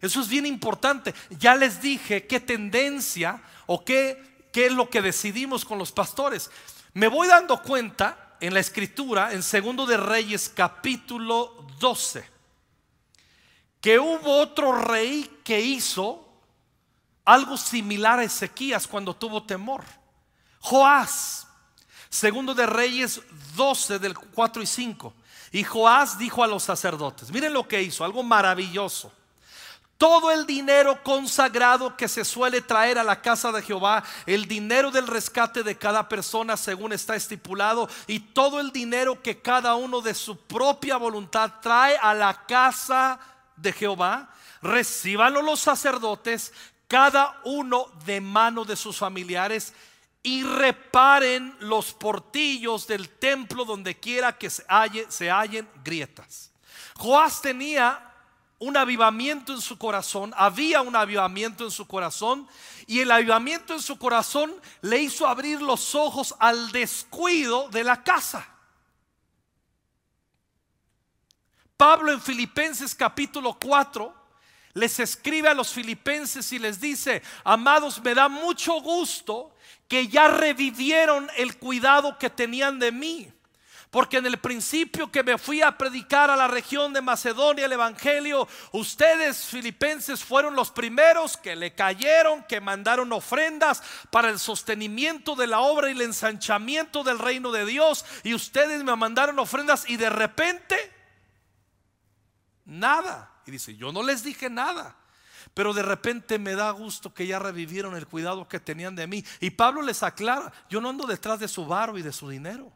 Eso 0.00 0.20
es 0.20 0.28
bien 0.28 0.46
importante. 0.46 1.14
Ya 1.30 1.54
les 1.54 1.80
dije 1.80 2.26
qué 2.26 2.40
tendencia 2.40 3.42
o 3.66 3.84
qué 3.84 4.33
qué 4.54 4.66
es 4.66 4.72
lo 4.72 4.88
que 4.88 5.02
decidimos 5.02 5.64
con 5.64 5.78
los 5.78 5.90
pastores. 5.90 6.48
Me 6.92 7.08
voy 7.08 7.26
dando 7.26 7.60
cuenta 7.60 8.36
en 8.38 8.54
la 8.54 8.60
escritura, 8.60 9.32
en 9.32 9.42
Segundo 9.42 9.84
de 9.84 9.96
Reyes 9.96 10.48
capítulo 10.48 11.66
12, 11.80 12.24
que 13.80 13.98
hubo 13.98 14.38
otro 14.38 14.80
rey 14.80 15.40
que 15.42 15.60
hizo 15.60 16.24
algo 17.24 17.56
similar 17.56 18.20
a 18.20 18.22
Ezequías 18.22 18.86
cuando 18.86 19.16
tuvo 19.16 19.42
temor. 19.42 19.82
Joás, 20.60 21.48
Segundo 22.08 22.54
de 22.54 22.66
Reyes 22.66 23.22
12 23.56 23.98
del 23.98 24.16
4 24.16 24.62
y 24.62 24.66
5. 24.68 25.14
Y 25.50 25.64
Joás 25.64 26.16
dijo 26.16 26.44
a 26.44 26.46
los 26.46 26.62
sacerdotes, 26.62 27.32
miren 27.32 27.52
lo 27.52 27.66
que 27.66 27.82
hizo, 27.82 28.04
algo 28.04 28.22
maravilloso. 28.22 29.12
Todo 29.98 30.30
el 30.30 30.46
dinero 30.46 31.02
consagrado 31.02 31.96
que 31.96 32.08
se 32.08 32.24
suele 32.24 32.60
traer 32.60 32.98
a 32.98 33.04
la 33.04 33.22
casa 33.22 33.52
de 33.52 33.62
Jehová, 33.62 34.02
el 34.26 34.46
dinero 34.46 34.90
del 34.90 35.06
rescate 35.06 35.62
de 35.62 35.78
cada 35.78 36.08
persona 36.08 36.56
según 36.56 36.92
está 36.92 37.14
estipulado 37.14 37.88
y 38.06 38.20
todo 38.20 38.60
el 38.60 38.72
dinero 38.72 39.22
que 39.22 39.40
cada 39.40 39.74
uno 39.76 40.00
de 40.00 40.14
su 40.14 40.36
propia 40.36 40.96
voluntad 40.96 41.52
trae 41.60 41.96
a 41.96 42.12
la 42.14 42.44
casa 42.46 43.18
de 43.56 43.72
Jehová, 43.72 44.30
recíbanlo 44.62 45.42
los 45.42 45.60
sacerdotes, 45.60 46.52
cada 46.88 47.40
uno 47.44 47.86
de 48.04 48.20
mano 48.20 48.64
de 48.64 48.76
sus 48.76 48.98
familiares 48.98 49.72
y 50.22 50.42
reparen 50.42 51.54
los 51.60 51.92
portillos 51.92 52.86
del 52.86 53.10
templo 53.10 53.64
donde 53.64 53.98
quiera 53.98 54.36
que 54.36 54.50
se, 54.50 54.64
se 55.08 55.30
hallen 55.30 55.68
grietas. 55.84 56.50
Joás 56.96 57.40
tenía 57.42 58.13
un 58.58 58.76
avivamiento 58.76 59.52
en 59.52 59.60
su 59.60 59.78
corazón, 59.78 60.32
había 60.36 60.80
un 60.82 60.96
avivamiento 60.96 61.64
en 61.64 61.70
su 61.70 61.86
corazón 61.86 62.48
y 62.86 63.00
el 63.00 63.10
avivamiento 63.10 63.74
en 63.74 63.80
su 63.80 63.98
corazón 63.98 64.54
le 64.80 65.02
hizo 65.02 65.26
abrir 65.26 65.60
los 65.60 65.94
ojos 65.94 66.34
al 66.38 66.70
descuido 66.72 67.68
de 67.70 67.84
la 67.84 68.02
casa. 68.02 68.48
Pablo 71.76 72.12
en 72.12 72.20
Filipenses 72.20 72.94
capítulo 72.94 73.58
4 73.60 74.14
les 74.74 74.98
escribe 75.00 75.48
a 75.48 75.54
los 75.54 75.72
filipenses 75.72 76.52
y 76.52 76.58
les 76.58 76.80
dice, 76.80 77.22
amados, 77.44 78.02
me 78.02 78.14
da 78.14 78.28
mucho 78.28 78.80
gusto 78.80 79.54
que 79.88 80.08
ya 80.08 80.28
revivieron 80.28 81.28
el 81.36 81.58
cuidado 81.58 82.18
que 82.18 82.30
tenían 82.30 82.78
de 82.78 82.90
mí. 82.90 83.33
Porque 83.94 84.16
en 84.16 84.26
el 84.26 84.38
principio 84.38 85.12
que 85.12 85.22
me 85.22 85.38
fui 85.38 85.62
a 85.62 85.78
predicar 85.78 86.28
a 86.28 86.34
la 86.34 86.48
región 86.48 86.92
de 86.92 87.00
Macedonia 87.00 87.66
el 87.66 87.72
Evangelio, 87.74 88.48
ustedes 88.72 89.44
filipenses 89.44 90.24
fueron 90.24 90.56
los 90.56 90.72
primeros 90.72 91.36
que 91.36 91.54
le 91.54 91.76
cayeron, 91.76 92.42
que 92.42 92.60
mandaron 92.60 93.12
ofrendas 93.12 93.84
para 94.10 94.30
el 94.30 94.40
sostenimiento 94.40 95.36
de 95.36 95.46
la 95.46 95.60
obra 95.60 95.88
y 95.88 95.92
el 95.92 96.00
ensanchamiento 96.00 97.04
del 97.04 97.20
reino 97.20 97.52
de 97.52 97.66
Dios. 97.66 98.04
Y 98.24 98.34
ustedes 98.34 98.82
me 98.82 98.96
mandaron 98.96 99.38
ofrendas 99.38 99.88
y 99.88 99.96
de 99.96 100.10
repente, 100.10 100.74
nada. 102.64 103.30
Y 103.46 103.52
dice, 103.52 103.76
yo 103.76 103.92
no 103.92 104.02
les 104.02 104.24
dije 104.24 104.50
nada. 104.50 104.96
Pero 105.54 105.72
de 105.72 105.84
repente 105.84 106.40
me 106.40 106.56
da 106.56 106.72
gusto 106.72 107.14
que 107.14 107.28
ya 107.28 107.38
revivieron 107.38 107.94
el 107.94 108.08
cuidado 108.08 108.48
que 108.48 108.58
tenían 108.58 108.96
de 108.96 109.06
mí. 109.06 109.24
Y 109.38 109.50
Pablo 109.50 109.82
les 109.82 110.02
aclara, 110.02 110.52
yo 110.68 110.80
no 110.80 110.88
ando 110.88 111.06
detrás 111.06 111.38
de 111.38 111.46
su 111.46 111.64
barro 111.64 111.96
y 111.96 112.02
de 112.02 112.12
su 112.12 112.28
dinero. 112.28 112.72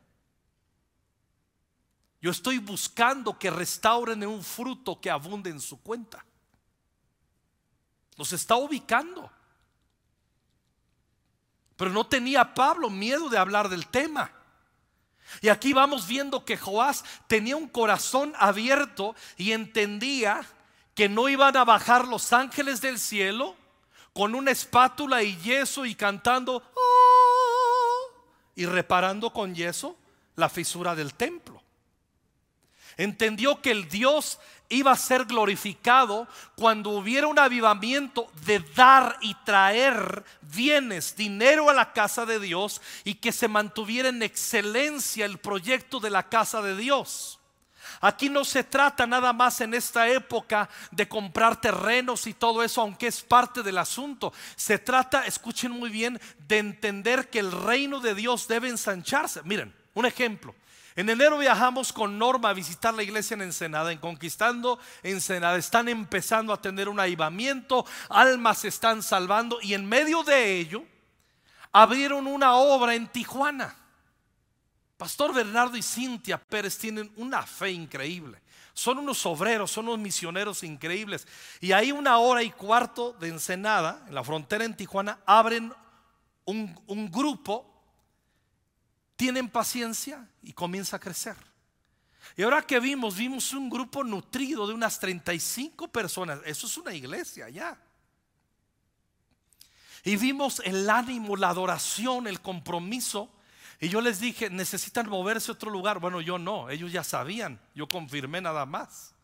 Yo 2.21 2.31
estoy 2.31 2.59
buscando 2.59 3.39
que 3.39 3.51
restauren 3.51 4.27
un 4.27 4.43
fruto 4.43 5.01
que 5.01 5.11
abunde 5.11 5.51
en 5.51 5.61
su 5.61 5.81
cuenta. 5.81 6.25
Los 8.17 8.33
está 8.33 8.57
ubicando. 8.57 9.31
Pero 11.77 11.91
no 11.93 12.05
tenía 12.07 12.55
Pablo 12.55 12.91
miedo 12.91 13.29
de 13.29 13.39
hablar 13.39 13.69
del 13.69 13.87
tema. 13.87 14.33
Y 15.41 15.49
aquí 15.49 15.73
vamos 15.73 16.09
viendo 16.09 16.45
que 16.45 16.57
Joás 16.57 17.05
tenía 17.29 17.57
un 17.57 17.69
corazón 17.69 18.33
abierto 18.39 19.15
y 19.37 19.53
entendía 19.53 20.45
que 20.95 21.09
no 21.09 21.29
iban 21.29 21.57
a 21.57 21.65
bajar 21.65 22.09
los 22.09 22.33
ángeles 22.33 22.81
del 22.81 22.99
cielo 22.99 23.55
con 24.13 24.35
una 24.35 24.51
espátula 24.51 25.23
y 25.23 25.37
yeso 25.37 25.87
y 25.87 25.95
cantando 25.95 26.61
ah", 26.75 28.21
y 28.57 28.67
reparando 28.67 29.33
con 29.33 29.55
yeso 29.55 29.97
la 30.35 30.49
fisura 30.49 30.97
del 30.97 31.15
templo. 31.15 31.58
Entendió 32.99 33.63
que 33.63 33.71
el 33.71 33.89
Dios 33.89 34.39
iba 34.69 34.93
a 34.93 34.97
ser 34.97 35.25
glorificado 35.25 36.29
cuando 36.57 36.91
hubiera 36.91 37.27
un 37.27 37.39
avivamiento 37.39 38.31
de 38.45 38.59
dar 38.59 39.17
y 39.21 39.35
traer 39.45 40.25
bienes, 40.43 41.17
dinero 41.17 41.71
a 41.71 41.75
la 41.75 41.93
casa 41.93 42.27
de 42.27 42.39
Dios 42.39 42.83
y 43.05 43.15
que 43.15 43.33
se 43.33 43.49
mantuviera 43.49 44.09
en 44.11 44.23
excelencia 44.23 45.25
el 45.25 45.39
proyecto 45.39 46.01
de 46.01 46.11
la 46.11 46.25
casa 46.25 46.61
de 46.61 46.77
Dios. 46.77 47.39
Aquí 48.01 48.29
no 48.29 48.45
se 48.45 48.65
trata 48.65 49.07
nada 49.07 49.33
más 49.33 49.61
en 49.61 49.75
esta 49.75 50.09
época 50.09 50.69
de 50.91 51.09
comprar 51.09 51.61
terrenos 51.61 52.27
y 52.27 52.35
todo 52.35 52.63
eso, 52.63 52.83
aunque 52.83 53.07
es 53.07 53.23
parte 53.23 53.63
del 53.63 53.79
asunto. 53.79 54.33
Se 54.57 54.79
trata, 54.79 55.25
escuchen 55.25 55.73
muy 55.73 55.89
bien, 55.89 56.21
de 56.47 56.59
entender 56.59 57.31
que 57.31 57.39
el 57.39 57.51
reino 57.51 58.01
de 58.01 58.15
Dios 58.15 58.47
debe 58.47 58.69
ensancharse. 58.69 59.43
Miren, 59.45 59.75
un 59.95 60.05
ejemplo. 60.05 60.55
En 60.99 61.09
enero 61.09 61.39
viajamos 61.39 61.93
con 61.93 62.19
Norma 62.19 62.51
a 62.51 62.55
visitar 62.55 62.93
la 62.93 63.05
iglesia 63.05 63.35
en 63.35 63.43
Ensenada, 63.43 63.93
en 63.93 63.99
Conquistando 63.99 64.81
Ensenada. 65.05 65.57
Están 65.57 65.89
empezando 65.89 66.53
a 66.53 66.61
tener 66.61 66.89
un 66.89 66.99
avivamiento, 66.99 67.87
almas 68.09 68.59
se 68.59 68.67
están 68.67 69.01
salvando 69.05 69.61
y 69.63 69.75
en 69.75 69.89
medio 69.89 70.25
de 70.25 70.59
ello 70.59 70.83
abrieron 71.71 72.27
una 72.27 72.57
obra 72.57 72.97
en 72.97 73.07
Tijuana. 73.07 73.77
Pastor 74.97 75.33
Bernardo 75.33 75.77
y 75.77 75.83
Cintia 75.83 76.37
Pérez 76.37 76.77
tienen 76.77 77.13
una 77.15 77.45
fe 77.45 77.71
increíble. 77.71 78.43
Son 78.75 78.99
unos 78.99 79.25
obreros, 79.25 79.71
son 79.71 79.87
unos 79.87 80.01
misioneros 80.01 80.65
increíbles. 80.65 81.29
Y 81.61 81.71
ahí 81.71 81.93
una 81.93 82.19
hora 82.19 82.43
y 82.43 82.51
cuarto 82.51 83.13
de 83.21 83.29
Ensenada, 83.29 84.03
en 84.09 84.17
la 84.17 84.25
frontera 84.25 84.65
en 84.65 84.77
Tijuana, 84.77 85.21
abren 85.27 85.73
un, 86.45 86.77
un 86.89 87.09
grupo 87.09 87.78
tienen 89.19 89.49
paciencia 89.49 90.31
y 90.43 90.53
comienza 90.53 90.97
a 90.97 91.01
crecer. 91.01 91.37
Y 92.37 92.43
ahora 92.45 92.63
que 92.63 92.79
vimos, 92.79 93.17
vimos 93.17 93.53
un 93.53 93.69
grupo 93.69 94.05
nutrido 94.05 94.65
de 94.69 94.75
unas 94.75 95.01
35 95.01 95.89
personas. 95.89 96.39
Eso 96.47 96.69
es 96.69 96.79
una 96.79 96.95
iglesia 96.95 97.49
ya. 97.49 97.77
Y 100.05 100.15
vimos 100.15 100.63
el 100.65 100.89
ánimo, 100.89 101.37
la 101.37 101.49
adoración, 101.49 102.29
el 102.29 102.41
compromiso. 102.41 103.29
Y 103.81 103.89
yo 103.89 104.01
les 104.01 104.21
dije, 104.21 104.51
necesitan 104.51 105.09
moverse 105.09 105.51
a 105.51 105.55
otro 105.55 105.73
lugar. 105.73 105.99
Bueno, 105.99 106.21
yo 106.21 106.39
no, 106.39 106.71
ellos 106.71 106.93
ya 106.93 107.03
sabían. 107.03 107.61
Yo 107.75 107.89
confirmé 107.89 108.41
nada 108.41 108.67
más. 108.67 109.17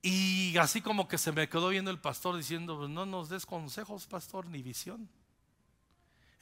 Y 0.00 0.56
así 0.58 0.80
como 0.80 1.08
que 1.08 1.18
se 1.18 1.32
me 1.32 1.48
quedó 1.48 1.70
viendo 1.70 1.90
el 1.90 1.98
pastor 1.98 2.36
diciendo, 2.36 2.78
pues 2.78 2.88
no 2.88 3.04
nos 3.04 3.30
des 3.30 3.46
consejos, 3.46 4.06
pastor, 4.06 4.46
ni 4.46 4.62
visión. 4.62 5.08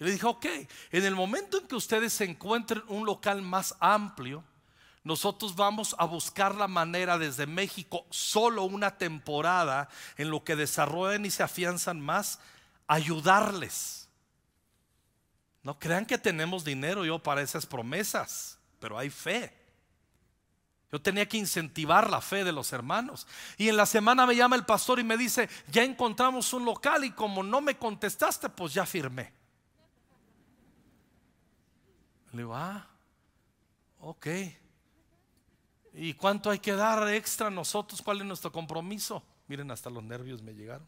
Y 0.00 0.04
le 0.04 0.12
dije, 0.12 0.26
ok, 0.26 0.46
en 0.90 1.04
el 1.04 1.14
momento 1.14 1.58
en 1.58 1.66
que 1.66 1.76
ustedes 1.76 2.20
encuentren 2.20 2.82
un 2.88 3.06
local 3.06 3.42
más 3.42 3.76
amplio, 3.80 4.42
nosotros 5.04 5.54
vamos 5.54 5.94
a 5.98 6.06
buscar 6.06 6.54
la 6.54 6.66
manera 6.66 7.18
desde 7.18 7.46
México, 7.46 8.06
solo 8.10 8.64
una 8.64 8.96
temporada, 8.96 9.88
en 10.16 10.30
lo 10.30 10.42
que 10.42 10.56
desarrollan 10.56 11.26
y 11.26 11.30
se 11.30 11.42
afianzan 11.42 12.00
más, 12.00 12.40
ayudarles. 12.86 14.08
No 15.62 15.78
crean 15.78 16.06
que 16.06 16.18
tenemos 16.18 16.64
dinero 16.64 17.04
yo 17.04 17.18
para 17.18 17.42
esas 17.42 17.66
promesas, 17.66 18.58
pero 18.80 18.98
hay 18.98 19.10
fe. 19.10 19.54
Yo 20.90 21.00
tenía 21.00 21.28
que 21.28 21.36
incentivar 21.36 22.08
la 22.08 22.20
fe 22.20 22.44
de 22.44 22.52
los 22.52 22.72
hermanos. 22.72 23.26
Y 23.58 23.68
en 23.68 23.76
la 23.76 23.84
semana 23.84 24.26
me 24.26 24.36
llama 24.36 24.56
el 24.56 24.64
pastor 24.64 25.00
y 25.00 25.04
me 25.04 25.16
dice, 25.16 25.48
ya 25.68 25.82
encontramos 25.82 26.52
un 26.52 26.64
local 26.64 27.04
y 27.04 27.10
como 27.10 27.42
no 27.42 27.60
me 27.60 27.76
contestaste, 27.76 28.48
pues 28.48 28.72
ya 28.72 28.86
firmé. 28.86 29.43
Le 32.34 32.42
digo, 32.42 32.56
ah, 32.56 32.84
ok. 34.00 34.26
¿Y 35.94 36.14
cuánto 36.14 36.50
hay 36.50 36.58
que 36.58 36.72
dar 36.72 37.08
extra 37.08 37.48
nosotros? 37.48 38.02
¿Cuál 38.02 38.20
es 38.20 38.26
nuestro 38.26 38.50
compromiso? 38.50 39.22
Miren, 39.46 39.70
hasta 39.70 39.88
los 39.88 40.02
nervios 40.02 40.42
me 40.42 40.52
llegaron. 40.52 40.86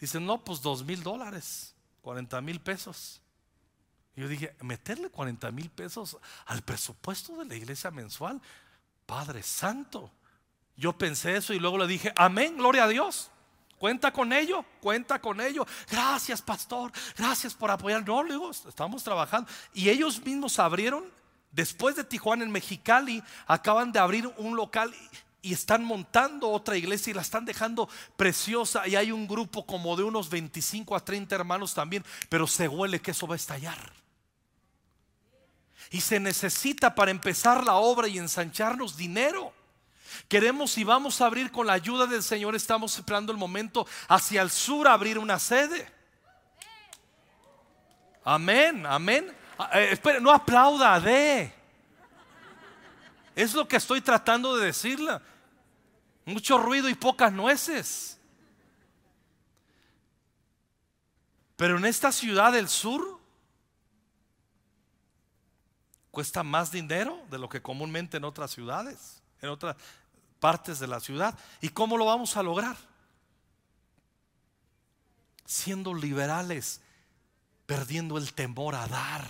Dicen, 0.00 0.24
no, 0.24 0.42
pues 0.42 0.62
dos 0.62 0.84
mil 0.84 1.02
dólares, 1.02 1.74
40 2.02 2.40
mil 2.40 2.60
pesos. 2.60 3.20
Yo 4.14 4.28
dije, 4.28 4.56
meterle 4.62 5.10
40 5.10 5.50
mil 5.50 5.68
pesos 5.68 6.16
al 6.46 6.62
presupuesto 6.62 7.36
de 7.36 7.44
la 7.44 7.54
iglesia 7.54 7.90
mensual, 7.90 8.40
Padre 9.04 9.42
Santo. 9.42 10.10
Yo 10.74 10.96
pensé 10.96 11.36
eso 11.36 11.52
y 11.52 11.58
luego 11.58 11.76
le 11.76 11.86
dije, 11.86 12.12
amén, 12.16 12.56
gloria 12.56 12.84
a 12.84 12.88
Dios. 12.88 13.30
Cuenta 13.78 14.12
con 14.12 14.32
ello, 14.32 14.64
cuenta 14.80 15.20
con 15.20 15.40
ello. 15.40 15.66
Gracias, 15.90 16.40
pastor. 16.40 16.92
Gracias 17.16 17.54
por 17.54 17.70
apoyar. 17.70 18.06
No, 18.06 18.22
luego 18.22 18.50
estamos 18.50 19.04
trabajando. 19.04 19.50
Y 19.74 19.90
ellos 19.90 20.24
mismos 20.24 20.58
abrieron, 20.58 21.04
después 21.52 21.94
de 21.96 22.04
Tijuana 22.04 22.44
en 22.44 22.50
Mexicali, 22.50 23.22
acaban 23.46 23.92
de 23.92 23.98
abrir 23.98 24.32
un 24.38 24.56
local 24.56 24.94
y 25.42 25.52
están 25.52 25.84
montando 25.84 26.50
otra 26.50 26.76
iglesia 26.76 27.10
y 27.10 27.14
la 27.14 27.22
están 27.22 27.44
dejando 27.44 27.88
preciosa. 28.16 28.88
Y 28.88 28.96
hay 28.96 29.12
un 29.12 29.28
grupo 29.28 29.66
como 29.66 29.94
de 29.94 30.04
unos 30.04 30.30
25 30.30 30.96
a 30.96 31.04
30 31.04 31.34
hermanos 31.34 31.74
también, 31.74 32.04
pero 32.28 32.46
se 32.46 32.66
huele 32.66 33.00
que 33.00 33.12
eso 33.12 33.26
va 33.26 33.34
a 33.34 33.36
estallar. 33.36 33.92
Y 35.90 36.00
se 36.00 36.18
necesita 36.18 36.94
para 36.94 37.10
empezar 37.10 37.62
la 37.62 37.74
obra 37.74 38.08
y 38.08 38.18
ensancharnos 38.18 38.96
dinero. 38.96 39.52
Queremos 40.28 40.76
y 40.78 40.84
vamos 40.84 41.20
a 41.20 41.26
abrir 41.26 41.50
con 41.50 41.66
la 41.66 41.74
ayuda 41.74 42.06
del 42.06 42.22
Señor, 42.22 42.54
estamos 42.54 42.96
esperando 42.96 43.32
el 43.32 43.38
momento 43.38 43.86
hacia 44.08 44.42
el 44.42 44.50
sur 44.50 44.88
abrir 44.88 45.18
una 45.18 45.38
sede. 45.38 45.90
Amén, 48.24 48.84
amén. 48.86 49.34
Ah, 49.58 49.70
eh, 49.74 49.98
no 50.20 50.32
aplauda, 50.32 50.98
de. 51.00 51.52
Es 53.34 53.54
lo 53.54 53.68
que 53.68 53.76
estoy 53.76 54.00
tratando 54.00 54.56
de 54.56 54.66
decirle. 54.66 55.20
Mucho 56.24 56.58
ruido 56.58 56.88
y 56.88 56.94
pocas 56.94 57.32
nueces. 57.32 58.18
Pero 61.56 61.78
en 61.78 61.84
esta 61.84 62.12
ciudad 62.12 62.52
del 62.52 62.68
sur 62.68 63.20
cuesta 66.10 66.42
más 66.42 66.70
dinero 66.70 67.22
de 67.30 67.38
lo 67.38 67.48
que 67.48 67.62
comúnmente 67.62 68.16
en 68.16 68.24
otras 68.24 68.50
ciudades, 68.50 69.22
en 69.40 69.50
partes 70.40 70.78
de 70.78 70.86
la 70.86 71.00
ciudad. 71.00 71.38
¿Y 71.60 71.70
cómo 71.70 71.96
lo 71.96 72.04
vamos 72.04 72.36
a 72.36 72.42
lograr? 72.42 72.76
Siendo 75.44 75.94
liberales, 75.94 76.80
perdiendo 77.66 78.18
el 78.18 78.32
temor 78.32 78.74
a 78.74 78.86
dar. 78.86 79.28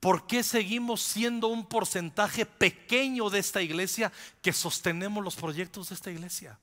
¿Por 0.00 0.26
qué 0.26 0.42
seguimos 0.42 1.02
siendo 1.02 1.48
un 1.48 1.66
porcentaje 1.66 2.46
pequeño 2.46 3.28
de 3.28 3.38
esta 3.38 3.60
iglesia 3.60 4.10
que 4.40 4.52
sostenemos 4.52 5.22
los 5.22 5.36
proyectos 5.36 5.90
de 5.90 5.94
esta 5.94 6.10
iglesia? 6.10 6.58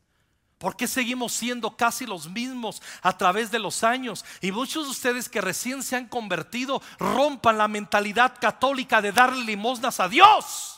¿Por 0.58 0.76
qué 0.76 0.88
seguimos 0.88 1.34
siendo 1.34 1.78
casi 1.78 2.08
los 2.08 2.30
mismos 2.30 2.82
a 3.04 3.16
través 3.16 3.52
de 3.52 3.60
los 3.60 3.84
años? 3.84 4.26
Y 4.42 4.52
muchos 4.52 4.86
de 4.86 4.92
ustedes 4.92 5.30
que 5.30 5.40
recién 5.40 5.84
se 5.84 5.96
han 5.96 6.08
convertido 6.08 6.82
rompan 6.98 7.60
la 7.60 7.68
mentalidad 7.68 8.34
católica 8.42 9.00
de 9.00 9.12
darle 9.12 9.46
limosnas 9.46 10.00
a 10.00 10.10
Dios. 10.10 10.77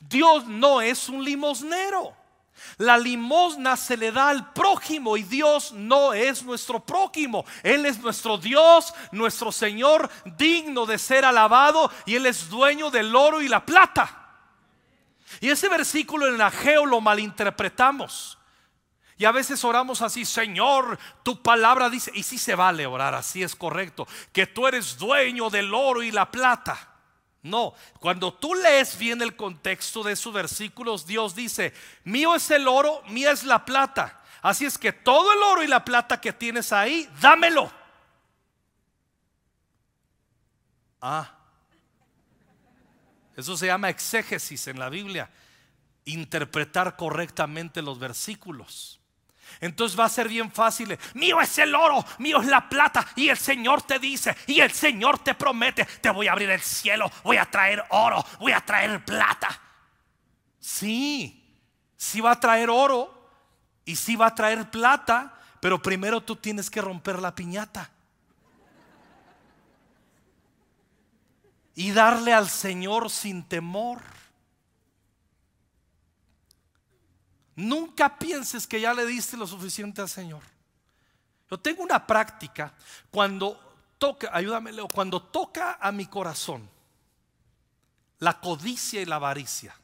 Dios 0.00 0.46
no 0.46 0.80
es 0.80 1.08
un 1.08 1.24
limosnero. 1.24 2.14
La 2.78 2.96
limosna 2.96 3.76
se 3.76 3.96
le 3.96 4.12
da 4.12 4.28
al 4.28 4.52
prójimo 4.52 5.16
y 5.16 5.22
Dios 5.22 5.72
no 5.72 6.12
es 6.12 6.42
nuestro 6.42 6.80
prójimo. 6.80 7.44
Él 7.62 7.86
es 7.86 7.98
nuestro 7.98 8.38
Dios, 8.38 8.94
nuestro 9.10 9.52
Señor, 9.52 10.10
digno 10.36 10.86
de 10.86 10.98
ser 10.98 11.24
alabado 11.24 11.90
y 12.06 12.14
Él 12.14 12.26
es 12.26 12.48
dueño 12.48 12.90
del 12.90 13.14
oro 13.14 13.42
y 13.42 13.48
la 13.48 13.64
plata. 13.64 14.18
Y 15.40 15.50
ese 15.50 15.68
versículo 15.68 16.26
en 16.26 16.40
Ageo 16.40 16.86
lo 16.86 17.00
malinterpretamos. 17.00 18.38
Y 19.16 19.24
a 19.24 19.32
veces 19.32 19.64
oramos 19.64 20.02
así, 20.02 20.24
Señor, 20.24 20.98
tu 21.22 21.42
palabra 21.42 21.88
dice, 21.88 22.10
y 22.14 22.22
si 22.22 22.38
se 22.38 22.54
vale 22.54 22.86
orar, 22.86 23.14
así 23.14 23.42
es 23.42 23.54
correcto, 23.54 24.06
que 24.32 24.46
tú 24.46 24.66
eres 24.66 24.98
dueño 24.98 25.48
del 25.48 25.72
oro 25.72 26.02
y 26.02 26.10
la 26.10 26.30
plata. 26.30 26.91
No, 27.42 27.74
cuando 27.98 28.32
tú 28.32 28.54
lees 28.54 28.96
bien 28.96 29.20
el 29.20 29.34
contexto 29.34 30.04
de 30.04 30.12
esos 30.12 30.32
versículos, 30.32 31.06
Dios 31.06 31.34
dice, 31.34 31.74
mío 32.04 32.36
es 32.36 32.48
el 32.52 32.68
oro, 32.68 33.02
mía 33.08 33.32
es 33.32 33.42
la 33.42 33.64
plata. 33.64 34.22
Así 34.42 34.64
es 34.64 34.78
que 34.78 34.92
todo 34.92 35.32
el 35.32 35.42
oro 35.42 35.62
y 35.62 35.66
la 35.66 35.84
plata 35.84 36.20
que 36.20 36.32
tienes 36.32 36.72
ahí, 36.72 37.08
dámelo. 37.20 37.72
Ah, 41.00 41.36
eso 43.36 43.56
se 43.56 43.66
llama 43.66 43.88
exégesis 43.88 44.68
en 44.68 44.78
la 44.78 44.88
Biblia, 44.88 45.28
interpretar 46.04 46.96
correctamente 46.96 47.82
los 47.82 47.98
versículos. 47.98 49.01
Entonces 49.62 49.98
va 49.98 50.06
a 50.06 50.08
ser 50.08 50.28
bien 50.28 50.50
fácil. 50.50 50.98
Mío 51.14 51.40
es 51.40 51.56
el 51.56 51.72
oro, 51.76 52.04
mío 52.18 52.40
es 52.40 52.48
la 52.48 52.68
plata. 52.68 53.06
Y 53.14 53.28
el 53.28 53.38
Señor 53.38 53.80
te 53.82 54.00
dice, 54.00 54.36
y 54.48 54.58
el 54.58 54.72
Señor 54.72 55.20
te 55.20 55.34
promete, 55.34 55.84
te 55.84 56.10
voy 56.10 56.26
a 56.26 56.32
abrir 56.32 56.50
el 56.50 56.60
cielo, 56.60 57.08
voy 57.22 57.36
a 57.36 57.44
traer 57.44 57.84
oro, 57.90 58.26
voy 58.40 58.50
a 58.50 58.60
traer 58.60 59.04
plata. 59.04 59.60
Sí, 60.58 61.56
sí 61.96 62.20
va 62.20 62.32
a 62.32 62.40
traer 62.40 62.70
oro 62.70 63.30
y 63.84 63.94
sí 63.94 64.16
va 64.16 64.26
a 64.26 64.34
traer 64.34 64.68
plata, 64.68 65.38
pero 65.60 65.80
primero 65.80 66.20
tú 66.20 66.34
tienes 66.34 66.68
que 66.68 66.80
romper 66.80 67.20
la 67.20 67.32
piñata. 67.32 67.88
Y 71.76 71.92
darle 71.92 72.32
al 72.32 72.50
Señor 72.50 73.10
sin 73.10 73.44
temor. 73.44 74.02
Nunca 77.54 78.18
pienses 78.18 78.66
que 78.66 78.80
ya 78.80 78.94
le 78.94 79.04
diste 79.04 79.36
lo 79.36 79.46
suficiente 79.46 80.00
al 80.00 80.08
Señor. 80.08 80.42
Yo 81.50 81.58
tengo 81.58 81.82
una 81.82 82.06
práctica 82.06 82.72
cuando 83.10 83.60
toca, 83.98 84.30
ayúdame 84.32 84.72
Leo, 84.72 84.88
cuando 84.88 85.22
toca 85.22 85.78
a 85.80 85.92
mi 85.92 86.06
corazón 86.06 86.68
la 88.18 88.40
codicia 88.40 89.02
y 89.02 89.04
la 89.04 89.16
avaricia. 89.16 89.74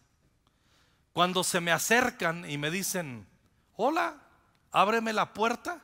Cuando 1.12 1.42
se 1.44 1.60
me 1.60 1.72
acercan 1.72 2.48
y 2.48 2.56
me 2.56 2.70
dicen, 2.70 3.26
hola, 3.76 4.16
ábreme 4.70 5.12
la 5.12 5.34
puerta, 5.34 5.82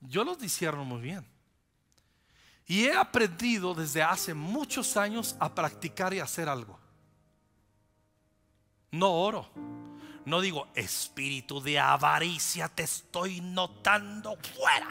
yo 0.00 0.22
los 0.22 0.38
discierno 0.38 0.84
muy 0.84 1.00
bien. 1.00 1.26
Y 2.66 2.84
he 2.84 2.94
aprendido 2.94 3.74
desde 3.74 4.02
hace 4.02 4.34
muchos 4.34 4.96
años 4.96 5.36
a 5.40 5.54
practicar 5.54 6.12
y 6.12 6.20
hacer 6.20 6.48
algo. 6.48 6.78
No 8.90 9.12
oro, 9.12 9.50
no 10.26 10.40
digo, 10.40 10.66
espíritu 10.74 11.60
de 11.62 11.78
avaricia, 11.78 12.68
te 12.68 12.82
estoy 12.82 13.40
notando 13.40 14.36
fuera. 14.56 14.88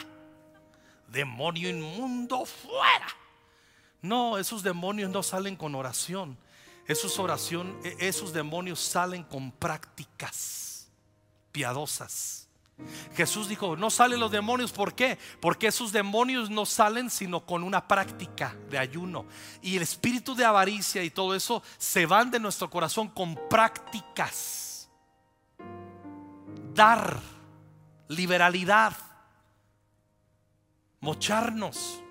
Demonio 1.09 1.69
inmundo, 1.69 2.45
fuera. 2.45 3.07
No, 4.01 4.37
esos 4.37 4.63
demonios 4.63 5.11
no 5.11 5.21
salen 5.23 5.57
con 5.57 5.75
oración. 5.75 6.37
Esos, 6.87 7.19
oración, 7.19 7.77
e, 7.83 8.07
esos 8.07 8.31
demonios 8.31 8.79
salen 8.79 9.23
con 9.23 9.51
prácticas 9.51 10.87
piadosas. 11.51 12.47
Jesús 13.13 13.49
dijo, 13.49 13.75
no 13.75 13.89
salen 13.89 14.21
los 14.21 14.31
demonios, 14.31 14.71
¿por 14.71 14.95
qué? 14.95 15.17
Porque 15.41 15.67
esos 15.67 15.91
demonios 15.91 16.49
no 16.49 16.65
salen 16.65 17.09
sino 17.09 17.45
con 17.45 17.61
una 17.63 17.89
práctica 17.89 18.55
de 18.69 18.77
ayuno. 18.77 19.25
Y 19.61 19.75
el 19.75 19.81
espíritu 19.81 20.33
de 20.33 20.45
avaricia 20.45 21.03
y 21.03 21.09
todo 21.09 21.35
eso 21.35 21.61
se 21.77 22.05
van 22.05 22.31
de 22.31 22.39
nuestro 22.39 22.69
corazón 22.69 23.09
con 23.09 23.37
prácticas 23.49 24.64
dar, 26.75 27.19
liberalidad, 28.07 28.93
mocharnos, 30.99 32.01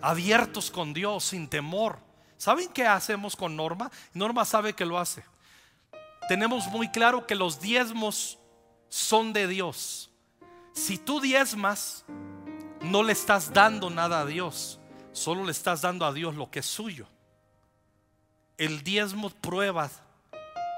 abiertos 0.00 0.70
con 0.70 0.94
Dios, 0.94 1.24
sin 1.24 1.48
temor. 1.48 2.00
¿Saben 2.38 2.68
qué 2.70 2.86
hacemos 2.86 3.36
con 3.36 3.54
Norma? 3.56 3.90
Norma 4.14 4.44
sabe 4.44 4.72
que 4.72 4.86
lo 4.86 4.98
hace. 4.98 5.24
Tenemos 6.28 6.66
muy 6.68 6.88
claro 6.88 7.26
que 7.26 7.34
los 7.34 7.60
diezmos 7.60 8.38
son 8.88 9.32
de 9.32 9.46
Dios. 9.46 10.10
Si 10.72 10.98
tú 10.98 11.20
diezmas, 11.20 12.04
no 12.80 13.02
le 13.02 13.12
estás 13.12 13.52
dando 13.52 13.90
nada 13.90 14.20
a 14.20 14.26
Dios, 14.26 14.78
solo 15.12 15.44
le 15.44 15.52
estás 15.52 15.82
dando 15.82 16.06
a 16.06 16.12
Dios 16.12 16.34
lo 16.34 16.50
que 16.50 16.60
es 16.60 16.66
suyo. 16.66 17.08
El 18.56 18.82
diezmo 18.82 19.30
prueba 19.30 19.90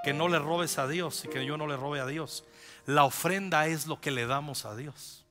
que 0.03 0.13
no 0.13 0.29
le 0.29 0.39
robes 0.39 0.79
a 0.79 0.89
Dios 0.89 1.25
y 1.25 1.29
que 1.29 1.45
yo 1.45 1.57
no 1.57 1.67
le 1.67 1.77
robe 1.77 2.01
a 2.01 2.07
Dios. 2.07 2.45
La 2.87 3.05
ofrenda 3.05 3.67
es 3.67 3.87
lo 3.87 4.01
que 4.01 4.11
le 4.11 4.27
damos 4.27 4.65
a 4.65 4.75
Dios. 4.75 5.25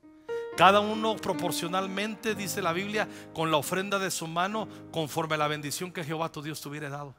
Cada 0.57 0.81
uno 0.81 1.15
proporcionalmente, 1.15 2.35
dice 2.35 2.61
la 2.61 2.73
Biblia, 2.73 3.07
con 3.33 3.49
la 3.49 3.57
ofrenda 3.57 3.97
de 3.97 4.11
su 4.11 4.27
mano, 4.27 4.67
conforme 4.91 5.35
a 5.35 5.37
la 5.37 5.47
bendición 5.47 5.91
que 5.91 6.03
Jehová 6.03 6.31
tu 6.31 6.41
Dios 6.41 6.61
te 6.61 6.67
hubiera 6.67 6.89
dado. 6.89 7.15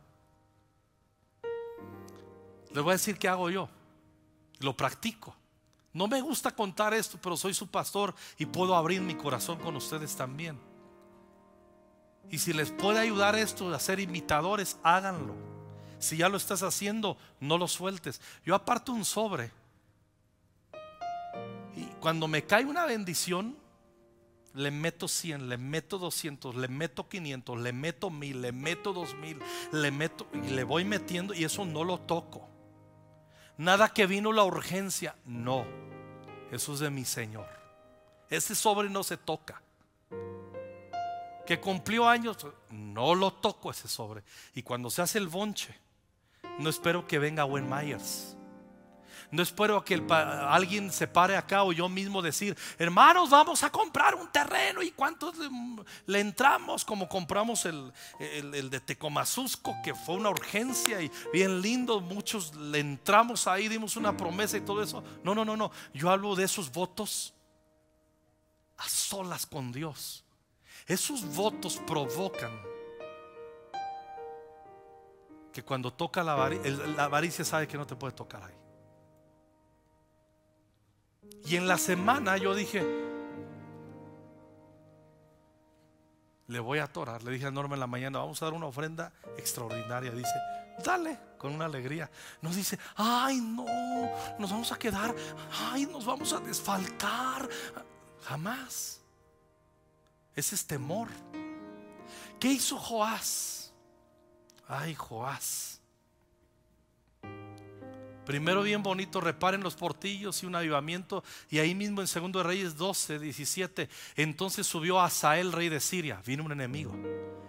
Les 2.73 2.83
voy 2.83 2.91
a 2.91 2.95
decir 2.95 3.19
qué 3.19 3.29
hago 3.29 3.51
yo. 3.51 3.69
Lo 4.59 4.77
practico. 4.77 5.35
No 5.93 6.07
me 6.07 6.21
gusta 6.21 6.51
contar 6.51 6.95
esto, 6.95 7.19
pero 7.21 7.37
soy 7.37 7.55
su 7.55 7.67
pastor 7.67 8.15
y 8.39 8.47
puedo 8.47 8.77
abrir 8.77 9.01
mi 9.01 9.15
corazón 9.15 9.59
con 9.59 9.75
ustedes 9.75 10.15
también. 10.15 10.59
Y 12.31 12.39
si 12.39 12.53
les 12.53 12.71
puede 12.71 13.01
ayudar 13.01 13.35
esto 13.35 13.75
a 13.75 13.81
ser 13.81 13.99
imitadores, 13.99 14.79
háganlo. 14.85 15.50
Si 16.01 16.17
ya 16.17 16.29
lo 16.29 16.39
estás 16.39 16.63
haciendo, 16.63 17.17
no 17.39 17.59
lo 17.59 17.69
sueltes. 17.69 18.21
Yo 18.45 18.55
aparto 18.55 18.93
un 18.93 19.05
sobre. 19.05 19.53
Y 21.77 21.85
cuando 22.01 22.27
me 22.27 22.45
cae 22.45 22.65
una 22.65 22.87
bendición, 22.87 23.57
le 24.55 24.71
meto 24.71 25.07
100, 25.07 25.49
le 25.49 25.59
meto 25.59 25.99
200, 25.99 26.57
le 26.57 26.69
meto 26.69 27.09
500, 27.09 27.59
le 27.59 27.73
meto 27.73 28.11
1000, 28.11 28.43
le 28.43 28.53
meto 28.53 28.93
2000, 28.93 29.39
le 29.73 29.91
meto 29.91 30.27
y 30.33 30.51
le 30.51 30.65
voy 30.65 30.85
metiendo 30.85 31.35
y 31.35 31.45
eso 31.45 31.65
no 31.65 31.85
lo 31.85 32.01
toco. 32.01 32.49
Nada 33.59 33.91
que 33.91 34.07
vino 34.07 34.33
la 34.33 34.43
urgencia, 34.43 35.15
no. 35.27 35.67
Eso 36.51 36.73
es 36.73 36.81
de 36.81 36.91
mi 36.91 37.05
Señor. 37.05 37.47
Ese 38.31 38.55
sobre 38.55 38.89
no 38.89 39.03
se 39.05 39.19
toca. 39.19 39.63
Que 41.47 41.61
cumplió 41.61 42.09
años, 42.09 42.39
no 42.71 43.15
lo 43.15 43.35
toco 43.35 43.71
ese 43.71 43.87
sobre. 43.87 44.23
Y 44.55 44.63
cuando 44.63 44.89
se 44.89 45.03
hace 45.03 45.19
el 45.19 45.29
bonche, 45.29 45.79
no 46.59 46.71
espero 46.71 47.07
que 47.07 47.19
venga 47.19 47.45
Wayne 47.45 47.69
Myers. 47.69 48.37
No 49.31 49.43
espero 49.43 49.85
que 49.85 50.03
alguien 50.11 50.91
se 50.91 51.07
pare 51.07 51.37
acá 51.37 51.63
o 51.63 51.73
yo 51.73 51.89
mismo 51.89 52.21
decir, 52.21 52.57
hermanos, 52.79 53.31
vamos 53.31 53.63
a 53.63 53.71
comprar 53.71 54.17
un 54.17 54.31
terreno 54.33 54.83
y 54.83 54.91
cuántos 54.91 55.35
le, 56.07 56.21
entramos 56.21 56.85
como 56.85 57.09
compramos 57.09 57.65
el, 57.65 57.93
de 58.19 58.81
Tecomazusco, 58.81 59.77
que 59.85 59.95
fue 59.95 60.17
una 60.17 60.31
urgencia 60.31 61.01
y 61.01 61.11
bien 61.33 61.61
lindo. 61.61 62.01
Muchos 62.01 62.55
le 62.57 62.81
entramos 62.81 63.47
ahí, 63.47 63.69
dimos 63.69 63.97
una 63.97 64.17
promesa 64.17 64.57
y 64.57 64.63
todo 64.63 64.83
eso. 64.83 65.05
No, 65.23 65.33
no, 65.33 65.45
no, 65.45 65.57
no. 65.57 65.71
Yo 65.95 66.11
hablo 66.11 66.35
de 66.35 66.45
esos 66.45 66.73
votos 66.73 67.33
a 68.79 68.89
solas 68.89 69.47
con 69.47 69.71
Dios. 69.71 70.25
Esos 70.87 71.25
votos 71.37 71.81
provocan 71.87 72.70
que 75.53 75.63
cuando 75.63 75.93
toca 75.93 76.23
la 76.23 76.33
avaricia, 76.33 77.45
sabe 77.45 77.67
que 77.67 77.77
no 77.77 77.87
te 77.87 77.97
puede 77.97 78.13
tocar 78.13 78.43
ahí. 78.45 78.55
Y 81.45 81.57
en 81.57 81.67
la 81.67 81.79
semana 81.79 82.37
yo 82.37 82.55
dije, 82.55 82.85
le 86.47 86.61
voy 86.61 86.79
a 86.81 86.85
atorar. 86.85 87.23
Le 87.23 87.33
dije 87.33 87.47
a 87.47 87.51
Norma 87.51 87.75
en 87.75 87.81
la 87.81 87.87
mañana, 87.87 88.19
vamos 88.19 88.41
a 88.43 88.45
dar 88.45 88.55
una 88.55 88.67
ofrenda 88.67 89.13
extraordinaria. 89.37 90.11
Dice, 90.11 90.35
dale, 90.85 91.19
con 91.39 91.55
una 91.55 91.65
alegría. 91.65 92.11
Nos 92.43 92.57
dice, 92.57 92.79
ay 92.97 93.41
no, 93.41 93.65
nos 94.39 94.51
vamos 94.51 94.71
a 94.73 94.79
quedar, 94.79 95.15
ay, 95.71 95.87
nos 95.87 96.05
vamos 96.05 96.33
a 96.33 96.41
desfalcar. 96.41 97.49
Jamás. 98.23 99.01
Ese 100.35 100.55
es 100.55 100.67
temor. 100.67 101.09
¿Qué 102.39 102.49
hizo 102.49 102.79
Joás? 102.79 103.70
Ay, 104.73 104.95
Joás. 104.95 105.81
Primero 108.25 108.63
bien 108.63 108.85
bonito, 108.85 109.21
reparen 109.21 109.65
los 109.65 109.75
portillos 109.75 110.41
y 110.45 110.47
un 110.47 110.55
avivamiento. 110.55 111.25
Y 111.51 111.59
ahí 111.59 111.75
mismo 111.75 112.01
en 112.01 112.07
Segundo 112.07 112.39
de 112.39 112.45
Reyes 112.45 112.77
12, 112.77 113.19
17, 113.19 113.89
entonces 114.15 114.69
subió 114.69 115.01
a 115.01 115.07
Asael, 115.07 115.51
rey 115.51 115.69
de 115.69 115.81
Siria. 115.81 116.23
Vino 116.25 116.45
un 116.45 116.53
enemigo 116.53 116.95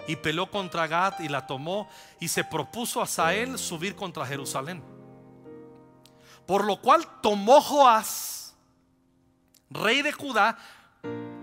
y 0.08 0.16
peleó 0.16 0.50
contra 0.50 0.88
Gad 0.88 1.20
y 1.20 1.30
la 1.30 1.46
tomó 1.46 1.88
y 2.20 2.28
se 2.28 2.44
propuso 2.44 3.00
a 3.00 3.04
Asael 3.04 3.60
subir 3.60 3.96
contra 3.96 4.26
Jerusalén. 4.26 4.82
Por 6.48 6.66
lo 6.66 6.82
cual 6.82 7.06
tomó 7.22 7.62
Joás, 7.62 8.56
rey 9.70 10.02
de 10.02 10.12
Judá, 10.12 10.58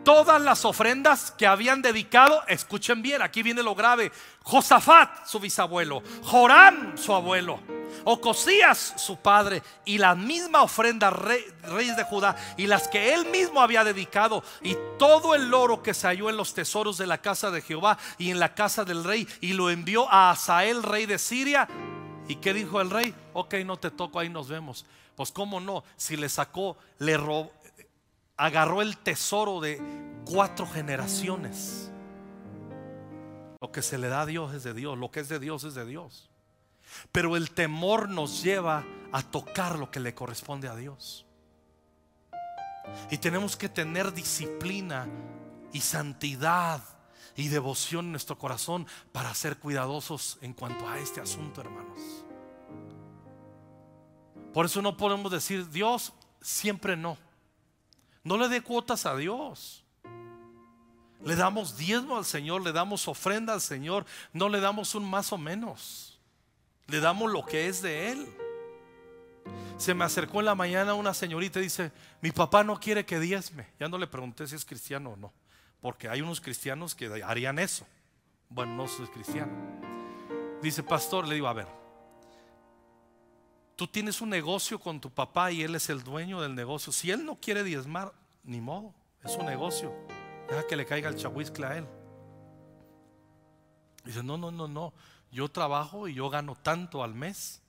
todas 0.04 0.40
las 0.40 0.64
ofrendas 0.64 1.30
que 1.32 1.46
habían 1.46 1.82
dedicado, 1.82 2.42
escuchen 2.48 3.02
bien, 3.02 3.22
aquí 3.22 3.42
viene 3.42 3.62
lo 3.62 3.74
grave, 3.74 4.12
Josafat, 4.42 5.26
su 5.26 5.40
bisabuelo, 5.40 6.02
Joram, 6.22 6.96
su 6.96 7.12
abuelo, 7.12 7.60
Ocosías, 8.04 8.94
su 8.96 9.18
padre, 9.18 9.62
y 9.84 9.98
la 9.98 10.14
misma 10.14 10.62
ofrenda 10.62 11.10
reyes 11.10 11.96
de 11.96 12.04
Judá, 12.04 12.36
y 12.56 12.66
las 12.66 12.88
que 12.88 13.12
él 13.14 13.26
mismo 13.26 13.60
había 13.60 13.84
dedicado, 13.84 14.42
y 14.62 14.76
todo 14.98 15.34
el 15.34 15.52
oro 15.52 15.82
que 15.82 15.94
se 15.94 16.06
halló 16.06 16.30
en 16.30 16.36
los 16.36 16.54
tesoros 16.54 16.96
de 16.98 17.06
la 17.06 17.18
casa 17.18 17.50
de 17.50 17.62
Jehová 17.62 17.98
y 18.16 18.30
en 18.30 18.38
la 18.38 18.54
casa 18.54 18.84
del 18.84 19.04
rey, 19.04 19.28
y 19.40 19.52
lo 19.52 19.70
envió 19.70 20.10
a 20.10 20.30
Asael, 20.30 20.82
rey 20.82 21.06
de 21.06 21.18
Siria. 21.18 21.68
¿Y 22.28 22.36
qué 22.36 22.52
dijo 22.52 22.80
el 22.80 22.90
rey? 22.90 23.14
Ok, 23.32 23.54
no 23.64 23.78
te 23.78 23.90
toco, 23.90 24.18
ahí 24.20 24.28
nos 24.28 24.48
vemos. 24.48 24.84
Pues 25.16 25.32
cómo 25.32 25.60
no, 25.60 25.82
si 25.96 26.16
le 26.16 26.28
sacó, 26.28 26.76
le 26.98 27.16
robó, 27.16 27.50
agarró 28.38 28.80
el 28.80 28.96
tesoro 28.96 29.60
de 29.60 29.82
cuatro 30.24 30.66
generaciones. 30.66 31.90
Lo 33.60 33.72
que 33.72 33.82
se 33.82 33.98
le 33.98 34.08
da 34.08 34.22
a 34.22 34.26
Dios 34.26 34.54
es 34.54 34.62
de 34.62 34.72
Dios, 34.72 34.96
lo 34.96 35.10
que 35.10 35.20
es 35.20 35.28
de 35.28 35.40
Dios 35.40 35.64
es 35.64 35.74
de 35.74 35.84
Dios. 35.84 36.30
Pero 37.12 37.36
el 37.36 37.50
temor 37.50 38.08
nos 38.08 38.42
lleva 38.42 38.84
a 39.12 39.22
tocar 39.22 39.78
lo 39.78 39.90
que 39.90 40.00
le 40.00 40.14
corresponde 40.14 40.68
a 40.68 40.76
Dios. 40.76 41.26
Y 43.10 43.18
tenemos 43.18 43.56
que 43.56 43.68
tener 43.68 44.14
disciplina 44.14 45.06
y 45.72 45.80
santidad 45.80 46.82
y 47.36 47.48
devoción 47.48 48.06
en 48.06 48.12
nuestro 48.12 48.38
corazón 48.38 48.86
para 49.12 49.34
ser 49.34 49.58
cuidadosos 49.58 50.38
en 50.40 50.54
cuanto 50.54 50.88
a 50.88 50.98
este 50.98 51.20
asunto, 51.20 51.60
hermanos. 51.60 52.24
Por 54.54 54.66
eso 54.66 54.80
no 54.80 54.96
podemos 54.96 55.30
decir, 55.30 55.68
Dios, 55.68 56.14
siempre 56.40 56.96
no. 56.96 57.18
No 58.28 58.36
le 58.36 58.48
dé 58.48 58.60
cuotas 58.60 59.06
a 59.06 59.16
Dios. 59.16 59.82
Le 61.24 61.34
damos 61.34 61.78
diezmo 61.78 62.18
al 62.18 62.26
Señor, 62.26 62.60
le 62.60 62.72
damos 62.72 63.08
ofrenda 63.08 63.54
al 63.54 63.62
Señor, 63.62 64.04
no 64.34 64.50
le 64.50 64.60
damos 64.60 64.94
un 64.94 65.08
más 65.08 65.32
o 65.32 65.38
menos. 65.38 66.20
Le 66.88 67.00
damos 67.00 67.32
lo 67.32 67.46
que 67.46 67.68
es 67.68 67.80
de 67.80 68.12
Él. 68.12 68.28
Se 69.78 69.94
me 69.94 70.04
acercó 70.04 70.40
en 70.40 70.44
la 70.44 70.54
mañana 70.54 70.92
una 70.92 71.14
señorita 71.14 71.58
y 71.58 71.62
dice, 71.62 71.90
mi 72.20 72.30
papá 72.30 72.62
no 72.62 72.78
quiere 72.78 73.06
que 73.06 73.18
diezme. 73.18 73.66
Ya 73.80 73.88
no 73.88 73.96
le 73.96 74.06
pregunté 74.06 74.46
si 74.46 74.56
es 74.56 74.66
cristiano 74.66 75.12
o 75.12 75.16
no, 75.16 75.32
porque 75.80 76.10
hay 76.10 76.20
unos 76.20 76.42
cristianos 76.42 76.94
que 76.94 77.06
harían 77.24 77.58
eso. 77.58 77.86
Bueno, 78.50 78.76
no 78.76 78.88
soy 78.88 79.06
cristiano. 79.06 79.52
Dice, 80.60 80.82
pastor, 80.82 81.26
le 81.26 81.34
digo, 81.34 81.48
a 81.48 81.54
ver, 81.54 81.66
Tú 83.78 83.86
tienes 83.86 84.20
un 84.20 84.28
negocio 84.28 84.80
con 84.80 85.00
tu 85.00 85.08
papá 85.08 85.52
y 85.52 85.62
él 85.62 85.76
es 85.76 85.88
el 85.88 86.02
dueño 86.02 86.40
del 86.40 86.52
negocio. 86.52 86.92
Si 86.92 87.12
él 87.12 87.24
no 87.24 87.36
quiere 87.36 87.62
diezmar, 87.62 88.12
ni 88.42 88.60
modo, 88.60 88.92
es 89.22 89.36
un 89.36 89.46
negocio. 89.46 89.94
Deja 90.48 90.66
que 90.66 90.74
le 90.74 90.84
caiga 90.84 91.08
el 91.08 91.14
chahuizcle 91.14 91.64
a 91.64 91.76
él. 91.76 91.86
Dice, 94.04 94.20
no, 94.24 94.36
no, 94.36 94.50
no, 94.50 94.66
no. 94.66 94.92
Yo 95.30 95.48
trabajo 95.48 96.08
y 96.08 96.14
yo 96.14 96.28
gano 96.28 96.56
tanto 96.56 97.04
al 97.04 97.14
mes. 97.14 97.62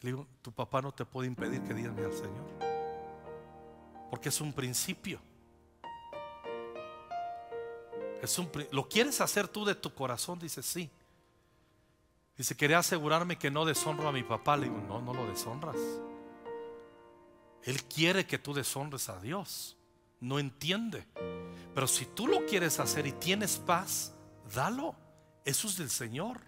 Le 0.00 0.12
digo, 0.12 0.26
tu 0.40 0.50
papá 0.50 0.80
no 0.80 0.92
te 0.92 1.04
puede 1.04 1.28
impedir 1.28 1.60
que 1.64 1.74
diezme 1.74 2.06
al 2.06 2.14
Señor. 2.14 2.46
Porque 4.08 4.30
es 4.30 4.40
un 4.40 4.54
principio. 4.54 5.20
Es 8.22 8.38
un, 8.38 8.50
¿Lo 8.72 8.88
quieres 8.88 9.20
hacer 9.20 9.46
tú 9.46 9.66
de 9.66 9.74
tu 9.74 9.92
corazón? 9.92 10.38
Dice, 10.38 10.62
sí. 10.62 10.90
Dice, 12.40 12.56
quería 12.56 12.78
asegurarme 12.78 13.36
que 13.36 13.50
no 13.50 13.66
deshonro 13.66 14.08
a 14.08 14.12
mi 14.12 14.22
papá. 14.22 14.56
Le 14.56 14.64
digo, 14.64 14.80
no, 14.88 15.02
no 15.02 15.12
lo 15.12 15.26
deshonras. 15.26 15.76
Él 17.62 17.84
quiere 17.84 18.26
que 18.26 18.38
tú 18.38 18.54
deshonres 18.54 19.10
a 19.10 19.20
Dios. 19.20 19.76
No 20.20 20.38
entiende. 20.38 21.06
Pero 21.74 21.86
si 21.86 22.06
tú 22.06 22.26
lo 22.26 22.46
quieres 22.46 22.80
hacer 22.80 23.06
y 23.06 23.12
tienes 23.12 23.58
paz, 23.58 24.14
dalo. 24.54 24.94
Eso 25.44 25.68
es 25.68 25.76
del 25.76 25.90
Señor. 25.90 26.40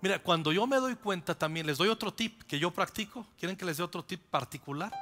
Mira, 0.00 0.20
cuando 0.20 0.50
yo 0.50 0.66
me 0.66 0.78
doy 0.78 0.96
cuenta 0.96 1.38
también, 1.38 1.68
les 1.68 1.78
doy 1.78 1.90
otro 1.90 2.12
tip 2.12 2.42
que 2.48 2.58
yo 2.58 2.72
practico. 2.72 3.24
¿Quieren 3.38 3.56
que 3.56 3.64
les 3.64 3.76
dé 3.76 3.84
otro 3.84 4.04
tip 4.04 4.22
particular? 4.22 4.92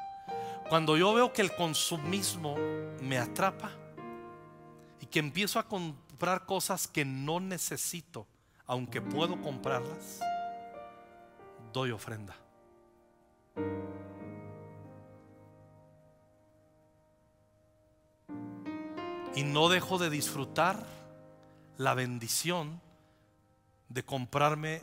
Cuando 0.68 0.98
yo 0.98 1.14
veo 1.14 1.32
que 1.32 1.40
el 1.40 1.56
consumismo 1.56 2.56
me 3.00 3.16
atrapa 3.16 3.70
y 5.00 5.06
que 5.06 5.18
empiezo 5.18 5.58
a, 5.58 5.66
comprar 6.16 6.46
cosas 6.46 6.88
que 6.88 7.04
no 7.04 7.40
necesito, 7.40 8.26
aunque 8.64 9.02
puedo 9.02 9.38
comprarlas, 9.42 10.18
doy 11.74 11.90
ofrenda. 11.90 12.34
Y 19.34 19.42
no 19.42 19.68
dejo 19.68 19.98
de 19.98 20.08
disfrutar 20.08 20.86
la 21.76 21.92
bendición 21.92 22.80
de 23.90 24.02
comprarme 24.02 24.80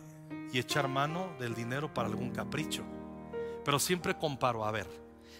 y 0.51 0.59
echar 0.59 0.87
mano 0.87 1.29
del 1.39 1.55
dinero 1.55 1.91
para 1.95 2.09
algún 2.09 2.29
capricho. 2.29 2.83
Pero 3.65 3.79
siempre 3.79 4.15
comparo, 4.15 4.65
a 4.65 4.71
ver, 4.71 4.87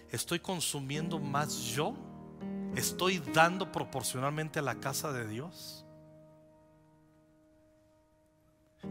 ¿estoy 0.10 0.40
consumiendo 0.40 1.20
más 1.20 1.56
yo? 1.56 1.94
¿Estoy 2.76 3.20
dando 3.20 3.72
proporcionalmente 3.72 4.58
a 4.58 4.64
la 4.64 4.80
casa 4.80 5.14
de 5.14 5.28
Dios? 5.28 5.83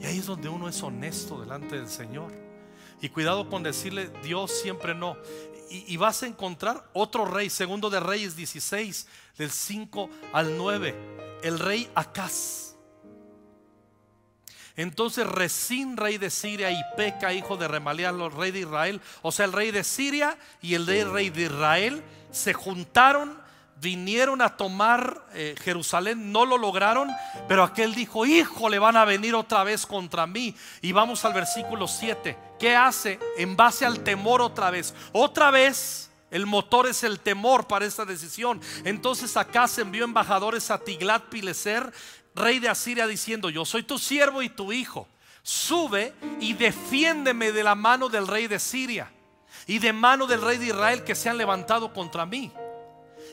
Y 0.01 0.07
ahí 0.07 0.19
es 0.19 0.27
donde 0.27 0.49
uno 0.49 0.69
es 0.69 0.83
honesto 0.83 1.41
delante 1.41 1.77
del 1.77 1.89
Señor. 1.89 2.33
Y 3.01 3.09
cuidado 3.09 3.49
con 3.51 3.63
decirle 3.63 4.11
Dios 4.23 4.51
siempre 4.51 4.95
no. 4.95 5.17
Y, 5.71 5.97
vas 5.97 6.23
a 6.23 6.27
encontrar 6.27 6.87
otro 6.93 7.25
rey, 7.25 7.49
segundo 7.49 7.89
de 7.89 7.99
Reyes 7.99 8.37
16, 8.37 9.09
del 9.39 9.51
5 9.51 10.11
al 10.35 10.59
9, 10.59 10.95
el 11.43 11.59
rey 11.59 11.91
Acaz. 11.95 12.75
Entonces 14.77 15.27
Resín, 15.27 15.97
rey 15.97 16.19
de 16.19 16.29
Siria, 16.29 16.71
y 16.71 16.81
Peca, 16.95 17.33
hijo 17.33 17.57
de 17.57 17.69
Remaliah, 17.69 18.13
rey 18.13 18.51
de 18.51 18.61
Israel, 18.61 19.01
o 19.23 19.33
sea, 19.33 19.47
el 19.47 19.53
rey 19.53 19.71
de 19.71 19.83
Siria 19.83 20.39
y 20.61 20.75
el 20.75 20.87
rey 20.87 21.31
de 21.31 21.43
Israel, 21.43 22.03
se 22.31 22.53
juntaron 22.53 23.42
vinieron 23.83 24.41
a 24.41 24.57
tomar 24.57 25.27
eh, 25.35 25.57
Jerusalén, 25.61 26.31
no 26.31 26.47
lo 26.47 26.57
lograron, 26.57 27.11
pero 27.49 27.65
aquel 27.65 27.95
dijo, 27.95 28.25
hijo, 28.25 28.69
le 28.69 28.79
van 28.79 28.97
a 28.97 29.05
venir 29.05 29.35
otra 29.35 29.65
vez 29.65 29.85
contra 29.85 30.27
mí. 30.27 30.55
Y 30.81 30.93
vamos 30.93 31.25
al 31.25 31.35
versículo 31.35 31.89
7. 31.89 32.39
¿Qué 32.61 32.77
hace? 32.77 33.19
En 33.37 33.57
base 33.57 33.85
al 33.85 34.01
temor 34.01 34.41
otra 34.41 34.71
vez. 34.71 34.95
Otra 35.11 35.51
vez. 35.51 36.09
El 36.31 36.47
motor 36.47 36.87
es 36.87 37.03
el 37.03 37.21
temor 37.21 37.67
para 37.67 37.85
esta 37.85 38.07
decisión. 38.07 38.59
Entonces 38.85 39.37
acá 39.37 39.69
se 39.69 39.83
envió 39.83 40.05
embajadores 40.05 40.71
a 40.71 40.79
Tiglat 40.79 41.25
Pileser, 41.25 41.93
rey 42.35 42.59
de 42.59 42.71
Asiria, 42.71 43.07
diciendo: 43.07 43.51
Yo 43.51 43.67
soy 43.67 43.83
tu 43.83 43.99
siervo 43.99 44.41
y 44.41 44.49
tu 44.49 44.73
hijo. 44.73 45.07
Sube 45.43 46.15
y 46.41 46.55
defiéndeme 46.55 47.53
de 47.53 47.63
la 47.63 47.75
mano 47.75 48.09
del 48.09 48.27
rey 48.27 48.47
de 48.47 48.61
Siria 48.61 49.13
y 49.67 49.79
de 49.79 49.93
mano 49.93 50.27
del 50.27 50.41
rey 50.41 50.57
de 50.57 50.67
Israel 50.67 51.05
que 51.05 51.15
se 51.15 51.29
han 51.29 51.37
levantado 51.37 51.93
contra 51.93 52.25
mí 52.25 52.51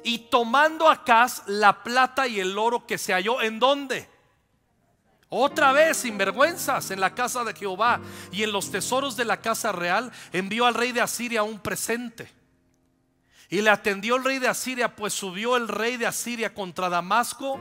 y 0.04 0.20
tomando 0.30 0.90
acá 0.90 1.28
la 1.48 1.84
plata 1.84 2.28
y 2.28 2.40
el 2.40 2.58
oro 2.58 2.86
que 2.86 2.98
se 2.98 3.14
halló 3.14 3.42
en 3.42 3.60
dónde? 3.60 4.10
Otra 5.30 5.72
vez, 5.72 5.98
sin 5.98 6.18
vergüenzas, 6.18 6.90
en 6.90 7.00
la 7.00 7.14
casa 7.14 7.44
de 7.44 7.54
Jehová 7.54 8.02
y 8.32 8.42
en 8.42 8.52
los 8.52 8.72
tesoros 8.72 9.16
de 9.16 9.26
la 9.26 9.40
casa 9.40 9.72
real, 9.72 10.12
envió 10.34 10.66
al 10.66 10.74
rey 10.74 10.92
de 10.92 11.02
Asiria 11.02 11.44
un 11.44 11.60
presente. 11.60 12.32
Y 13.48 13.62
le 13.62 13.70
atendió 13.70 14.16
el 14.16 14.24
rey 14.24 14.40
de 14.40 14.48
Asiria, 14.48 14.96
pues 14.96 15.14
subió 15.14 15.56
el 15.56 15.68
rey 15.68 15.98
de 15.98 16.08
Asiria 16.08 16.54
contra 16.54 16.90
Damasco 16.90 17.60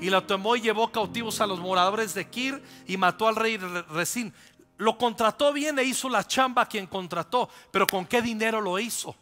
y 0.00 0.08
la 0.08 0.26
tomó 0.26 0.56
y 0.56 0.60
llevó 0.60 0.90
cautivos 0.90 1.40
a 1.40 1.46
los 1.46 1.58
moradores 1.60 2.14
de 2.14 2.28
Kir 2.28 2.62
y 2.86 2.96
mató 2.96 3.28
al 3.28 3.36
rey 3.36 3.56
Resín. 3.56 4.32
lo 4.78 4.96
contrató 4.96 5.52
bien 5.52 5.78
e 5.78 5.84
hizo 5.84 6.08
la 6.08 6.26
chamba 6.26 6.66
quien 6.66 6.86
contrató, 6.86 7.48
pero 7.70 7.86
¿con 7.86 8.06
qué 8.06 8.22
dinero 8.22 8.60
lo 8.60 8.78
hizo? 8.78 9.14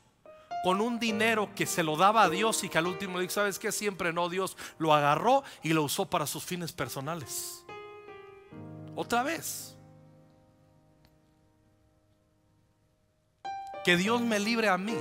Con 0.64 0.80
un 0.80 0.98
dinero 0.98 1.50
que 1.54 1.66
se 1.66 1.82
lo 1.82 1.96
daba 1.96 2.24
a 2.24 2.30
Dios 2.30 2.64
y 2.64 2.68
que 2.68 2.78
al 2.78 2.86
último 2.86 3.20
día, 3.20 3.30
¿sabes 3.30 3.58
qué? 3.58 3.70
Siempre 3.70 4.12
no, 4.12 4.28
Dios 4.28 4.56
lo 4.78 4.92
agarró 4.92 5.44
y 5.62 5.72
lo 5.72 5.84
usó 5.84 6.06
para 6.06 6.26
sus 6.26 6.44
fines 6.44 6.72
personales. 6.72 7.64
Otra 8.94 9.22
vez. 9.22 9.76
Que 13.84 13.96
Dios 13.96 14.20
me 14.20 14.40
libre 14.40 14.68
a 14.68 14.76
mí. 14.76 14.96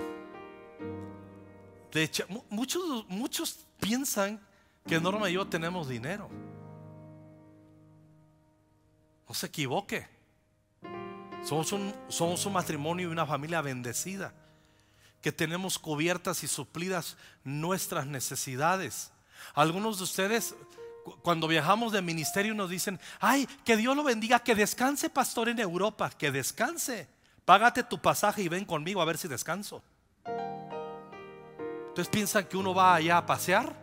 De 1.92 2.04
hecho, 2.04 2.26
muchos, 2.50 3.08
muchos 3.08 3.66
piensan 3.80 4.40
que 4.86 5.00
Norma 5.00 5.30
y 5.30 5.34
yo 5.34 5.48
tenemos 5.48 5.90
dinero. 5.90 6.30
No 9.28 9.34
se 9.34 9.48
equivoque. 9.48 10.08
Somos 11.44 11.72
un, 11.72 11.94
somos 12.08 12.46
un 12.46 12.54
matrimonio 12.54 13.10
y 13.10 13.12
una 13.12 13.26
familia 13.26 13.62
bendecida. 13.62 14.34
Que 15.22 15.32
tenemos 15.32 15.80
cubiertas 15.80 16.44
y 16.44 16.48
suplidas 16.48 17.18
nuestras 17.44 18.06
necesidades. 18.06 19.12
Algunos 19.54 19.98
de 19.98 20.04
ustedes, 20.04 20.56
cuando 21.22 21.48
viajamos 21.48 21.92
de 21.92 22.02
ministerio, 22.02 22.54
nos 22.54 22.70
dicen: 22.70 23.00
Ay, 23.20 23.48
que 23.66 23.78
Dios 23.78 23.96
lo 23.96 24.04
bendiga, 24.04 24.40
que 24.40 24.56
descanse, 24.56 25.10
pastor, 25.10 25.50
en 25.50 25.60
Europa. 25.60 26.10
Que 26.10 26.32
descanse. 26.32 27.08
Págate 27.46 27.84
tu 27.84 28.00
pasaje 28.02 28.42
y 28.42 28.50
ven 28.50 28.66
conmigo 28.66 29.02
a 29.02 29.06
ver 29.06 29.18
si 29.18 29.28
descanso. 29.28 29.82
Entonces 31.88 32.10
piensan 32.10 32.46
que 32.46 32.58
uno 32.58 32.76
va 32.76 32.96
allá 32.96 33.18
a 33.18 33.26
pasear. 33.26 33.76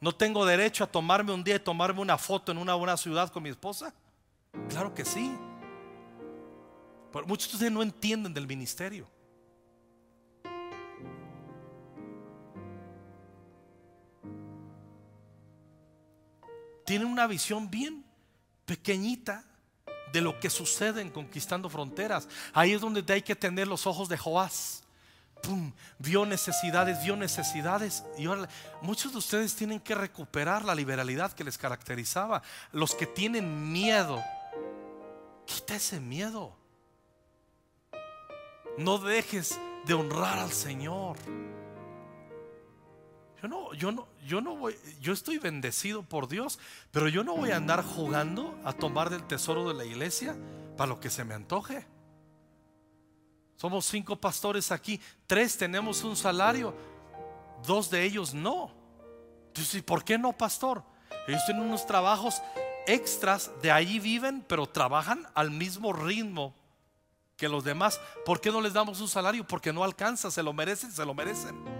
¿No 0.00 0.12
tengo 0.12 0.46
derecho 0.46 0.84
a 0.84 0.86
tomarme 0.86 1.32
un 1.32 1.42
día 1.42 1.56
y 1.56 1.60
tomarme 1.60 2.00
una 2.00 2.16
foto 2.16 2.52
en 2.52 2.58
una 2.58 2.74
buena 2.74 2.96
ciudad 2.96 3.30
con 3.30 3.42
mi 3.42 3.48
esposa? 3.50 3.92
Claro 4.68 4.94
que 4.94 5.04
sí. 5.04 5.36
Pero 7.12 7.26
muchos 7.26 7.48
de 7.50 7.54
ustedes 7.56 7.72
no 7.72 7.82
entienden 7.82 8.32
del 8.32 8.46
ministerio. 8.46 9.08
Tienen 16.90 17.06
una 17.06 17.28
visión 17.28 17.70
bien 17.70 18.04
pequeñita 18.66 19.44
de 20.12 20.20
lo 20.20 20.40
que 20.40 20.50
sucede 20.50 21.00
en 21.00 21.10
conquistando 21.10 21.70
fronteras. 21.70 22.26
Ahí 22.52 22.72
es 22.72 22.80
donde 22.80 23.04
hay 23.12 23.22
que 23.22 23.36
tener 23.36 23.68
los 23.68 23.86
ojos 23.86 24.08
de 24.08 24.18
Joás 24.18 24.82
vio 26.00 26.26
necesidades, 26.26 27.00
vio 27.04 27.14
necesidades. 27.14 28.02
Y 28.18 28.26
ahora 28.26 28.48
muchos 28.82 29.12
de 29.12 29.18
ustedes 29.18 29.54
tienen 29.54 29.78
que 29.78 29.94
recuperar 29.94 30.64
la 30.64 30.74
liberalidad 30.74 31.30
que 31.30 31.44
les 31.44 31.56
caracterizaba. 31.56 32.42
Los 32.72 32.96
que 32.96 33.06
tienen 33.06 33.70
miedo, 33.70 34.20
quita 35.46 35.76
ese 35.76 36.00
miedo. 36.00 36.56
No 38.78 38.98
dejes 38.98 39.56
de 39.86 39.94
honrar 39.94 40.40
al 40.40 40.50
Señor. 40.50 41.16
Yo 43.42 43.48
no, 43.48 43.72
yo 43.74 43.90
no, 43.90 44.06
yo 44.26 44.40
no 44.40 44.56
voy, 44.56 44.76
yo 45.00 45.12
estoy 45.12 45.38
bendecido 45.38 46.02
por 46.02 46.28
Dios, 46.28 46.58
pero 46.90 47.08
yo 47.08 47.24
no 47.24 47.36
voy 47.36 47.52
a 47.52 47.56
andar 47.56 47.82
jugando 47.82 48.58
a 48.64 48.72
tomar 48.72 49.08
del 49.08 49.26
tesoro 49.26 49.68
de 49.68 49.74
la 49.74 49.84
iglesia 49.84 50.36
para 50.76 50.88
lo 50.88 51.00
que 51.00 51.08
se 51.08 51.24
me 51.24 51.34
antoje. 51.34 51.86
Somos 53.56 53.86
cinco 53.86 54.16
pastores 54.16 54.70
aquí, 54.70 55.00
tres 55.26 55.56
tenemos 55.56 56.04
un 56.04 56.16
salario, 56.16 56.74
dos 57.66 57.90
de 57.90 58.04
ellos 58.04 58.34
no. 58.34 58.72
Entonces, 59.48 59.82
¿por 59.82 60.04
qué 60.04 60.18
no, 60.18 60.32
pastor? 60.32 60.82
Ellos 61.26 61.44
tienen 61.46 61.64
unos 61.64 61.86
trabajos 61.86 62.42
extras, 62.86 63.50
de 63.62 63.70
allí 63.70 64.00
viven, 64.00 64.44
pero 64.46 64.66
trabajan 64.66 65.26
al 65.34 65.50
mismo 65.50 65.92
ritmo 65.92 66.54
que 67.36 67.48
los 67.48 67.64
demás. 67.64 68.00
¿Por 68.26 68.40
qué 68.40 68.50
no 68.50 68.60
les 68.60 68.74
damos 68.74 69.00
un 69.00 69.08
salario? 69.08 69.46
Porque 69.46 69.72
no 69.72 69.82
alcanza, 69.82 70.30
se 70.30 70.42
lo 70.42 70.52
merecen, 70.52 70.92
se 70.92 71.04
lo 71.06 71.14
merecen. 71.14 71.79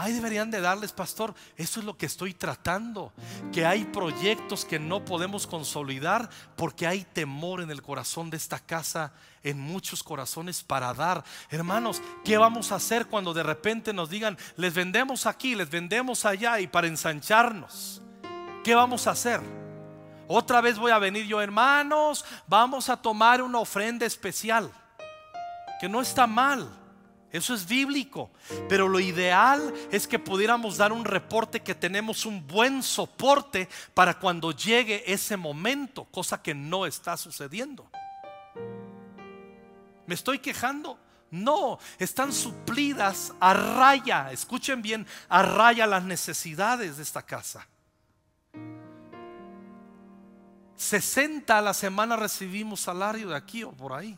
Ay, 0.00 0.12
deberían 0.12 0.48
de 0.48 0.60
darles, 0.60 0.92
pastor. 0.92 1.34
Eso 1.56 1.80
es 1.80 1.86
lo 1.86 1.98
que 1.98 2.06
estoy 2.06 2.32
tratando. 2.32 3.12
Que 3.52 3.66
hay 3.66 3.84
proyectos 3.84 4.64
que 4.64 4.78
no 4.78 5.04
podemos 5.04 5.44
consolidar 5.44 6.30
porque 6.54 6.86
hay 6.86 7.02
temor 7.02 7.62
en 7.62 7.72
el 7.72 7.82
corazón 7.82 8.30
de 8.30 8.36
esta 8.36 8.60
casa, 8.60 9.12
en 9.42 9.58
muchos 9.58 10.04
corazones 10.04 10.62
para 10.62 10.94
dar. 10.94 11.24
Hermanos, 11.50 12.00
¿qué 12.24 12.38
vamos 12.38 12.70
a 12.70 12.76
hacer 12.76 13.06
cuando 13.06 13.34
de 13.34 13.42
repente 13.42 13.92
nos 13.92 14.08
digan, 14.08 14.38
les 14.54 14.72
vendemos 14.72 15.26
aquí, 15.26 15.56
les 15.56 15.68
vendemos 15.68 16.24
allá 16.24 16.60
y 16.60 16.68
para 16.68 16.86
ensancharnos? 16.86 18.00
¿Qué 18.62 18.76
vamos 18.76 19.08
a 19.08 19.10
hacer? 19.10 19.40
Otra 20.28 20.60
vez 20.60 20.78
voy 20.78 20.92
a 20.92 21.00
venir 21.00 21.26
yo, 21.26 21.40
hermanos, 21.40 22.24
vamos 22.46 22.88
a 22.88 22.98
tomar 22.98 23.42
una 23.42 23.58
ofrenda 23.58 24.06
especial. 24.06 24.70
Que 25.80 25.88
no 25.88 26.00
está 26.00 26.28
mal. 26.28 26.77
Eso 27.30 27.54
es 27.54 27.66
bíblico. 27.66 28.30
Pero 28.68 28.88
lo 28.88 29.00
ideal 29.00 29.72
es 29.90 30.06
que 30.06 30.18
pudiéramos 30.18 30.76
dar 30.76 30.92
un 30.92 31.04
reporte 31.04 31.60
que 31.60 31.74
tenemos 31.74 32.24
un 32.26 32.46
buen 32.46 32.82
soporte 32.82 33.68
para 33.94 34.18
cuando 34.18 34.52
llegue 34.52 35.04
ese 35.06 35.36
momento, 35.36 36.04
cosa 36.04 36.42
que 36.42 36.54
no 36.54 36.86
está 36.86 37.16
sucediendo. 37.16 37.90
¿Me 40.06 40.14
estoy 40.14 40.38
quejando? 40.38 40.98
No, 41.30 41.78
están 41.98 42.32
suplidas 42.32 43.34
a 43.38 43.52
raya, 43.52 44.32
escuchen 44.32 44.80
bien, 44.80 45.06
a 45.28 45.42
raya 45.42 45.86
las 45.86 46.02
necesidades 46.02 46.96
de 46.96 47.02
esta 47.02 47.20
casa. 47.20 47.66
60 50.76 51.58
a 51.58 51.60
la 51.60 51.74
semana 51.74 52.16
recibimos 52.16 52.80
salario 52.80 53.28
de 53.28 53.36
aquí 53.36 53.64
o 53.64 53.72
por 53.72 53.92
ahí. 53.92 54.16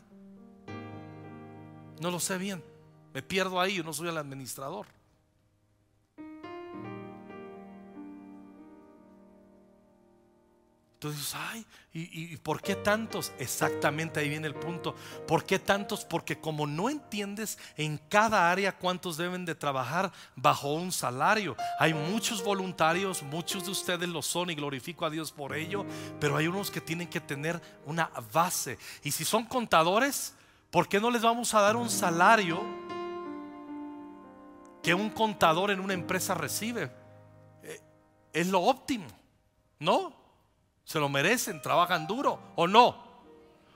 No 1.99 2.09
lo 2.09 2.19
sé 2.19 2.37
bien. 2.37 2.70
Me 3.13 3.21
pierdo 3.21 3.59
ahí, 3.59 3.75
yo 3.75 3.83
no 3.83 3.93
soy 3.93 4.09
el 4.09 4.17
administrador. 4.17 4.87
Entonces, 11.01 11.33
ay, 11.33 11.65
¿y, 11.93 12.33
¿y, 12.33 12.37
por 12.37 12.61
qué 12.61 12.75
tantos? 12.75 13.31
Exactamente 13.39 14.19
ahí 14.19 14.29
viene 14.29 14.45
el 14.45 14.53
punto. 14.53 14.93
¿Por 15.27 15.45
qué 15.45 15.57
tantos? 15.57 16.05
Porque 16.05 16.39
como 16.39 16.67
no 16.67 16.91
entiendes 16.91 17.57
en 17.75 17.97
cada 17.97 18.51
área 18.51 18.77
cuántos 18.77 19.17
deben 19.17 19.43
de 19.43 19.55
trabajar 19.55 20.11
bajo 20.35 20.71
un 20.75 20.91
salario. 20.91 21.57
Hay 21.79 21.95
muchos 21.95 22.43
voluntarios, 22.43 23.23
muchos 23.23 23.65
de 23.65 23.71
ustedes 23.71 24.07
lo 24.09 24.21
son 24.21 24.51
y 24.51 24.55
glorifico 24.55 25.03
a 25.03 25.09
Dios 25.09 25.31
por 25.31 25.55
ello, 25.55 25.87
pero 26.19 26.37
hay 26.37 26.45
unos 26.45 26.69
que 26.69 26.81
tienen 26.81 27.07
que 27.07 27.19
tener 27.19 27.59
una 27.87 28.11
base. 28.31 28.77
Y 29.03 29.09
si 29.09 29.25
son 29.25 29.45
contadores, 29.45 30.35
¿por 30.69 30.87
qué 30.87 30.99
no 30.99 31.09
les 31.09 31.23
vamos 31.23 31.55
a 31.55 31.61
dar 31.61 31.77
un 31.77 31.89
salario 31.89 32.61
que 34.81 34.93
un 34.93 35.09
contador 35.09 35.71
en 35.71 35.79
una 35.79 35.93
empresa 35.93 36.33
recibe. 36.33 36.91
Eh, 37.63 37.79
es 38.33 38.47
lo 38.47 38.61
óptimo, 38.61 39.07
¿no? 39.79 40.13
Se 40.83 40.99
lo 40.99 41.09
merecen, 41.09 41.61
trabajan 41.61 42.07
duro 42.07 42.39
o 42.55 42.67
no. 42.67 43.11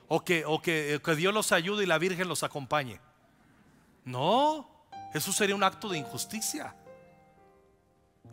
O 0.08 0.24
que, 0.24 0.46
o 0.46 0.62
que, 0.62 1.02
que 1.04 1.16
Dios 1.16 1.34
los 1.34 1.52
ayude 1.52 1.84
y 1.84 1.88
la 1.88 1.98
Virgen 1.98 2.28
los 2.28 2.44
acompañe. 2.44 3.00
No, 4.04 4.70
eso 5.14 5.32
sería 5.32 5.56
un 5.56 5.64
acto 5.64 5.90
de 5.90 5.98
injusticia. 5.98 6.76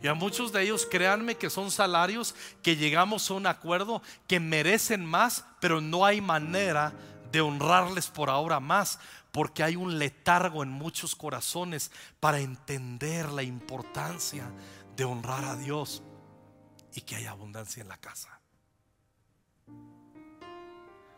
Y 0.01 0.07
a 0.07 0.13
muchos 0.13 0.51
de 0.51 0.63
ellos, 0.63 0.85
créanme 0.89 1.35
que 1.35 1.49
son 1.49 1.71
salarios 1.71 2.35
que 2.61 2.75
llegamos 2.75 3.29
a 3.29 3.35
un 3.35 3.47
acuerdo 3.47 4.01
que 4.27 4.39
merecen 4.39 5.05
más, 5.05 5.45
pero 5.61 5.79
no 5.79 6.05
hay 6.05 6.19
manera 6.19 6.93
de 7.31 7.41
honrarles 7.41 8.07
por 8.07 8.29
ahora 8.29 8.59
más, 8.59 8.99
porque 9.33 9.63
hay 9.63 9.75
un 9.75 9.97
letargo 9.97 10.61
en 10.61 10.69
muchos 10.69 11.15
corazones 11.15 11.91
para 12.19 12.39
entender 12.39 13.31
la 13.31 13.41
importancia 13.41 14.45
de 14.95 15.05
honrar 15.05 15.43
a 15.43 15.55
Dios 15.55 16.03
y 16.93 17.01
que 17.01 17.15
haya 17.15 17.31
abundancia 17.31 17.81
en 17.81 17.89
la 17.89 17.97
casa. 17.97 18.39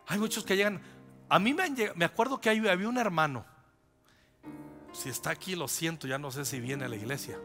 Hay 0.07 0.17
muchos 0.17 0.45
que 0.45 0.55
llegan, 0.55 0.81
a 1.27 1.39
mí 1.39 1.53
me, 1.53 1.69
me 1.95 2.05
acuerdo 2.05 2.39
que 2.39 2.49
había 2.49 2.87
un 2.87 2.97
hermano, 2.97 3.45
si 4.93 5.09
está 5.09 5.31
aquí 5.31 5.57
lo 5.57 5.67
siento, 5.67 6.07
ya 6.07 6.17
no 6.17 6.31
sé 6.31 6.45
si 6.45 6.61
viene 6.61 6.85
a 6.85 6.87
la 6.87 6.95
iglesia. 6.95 7.37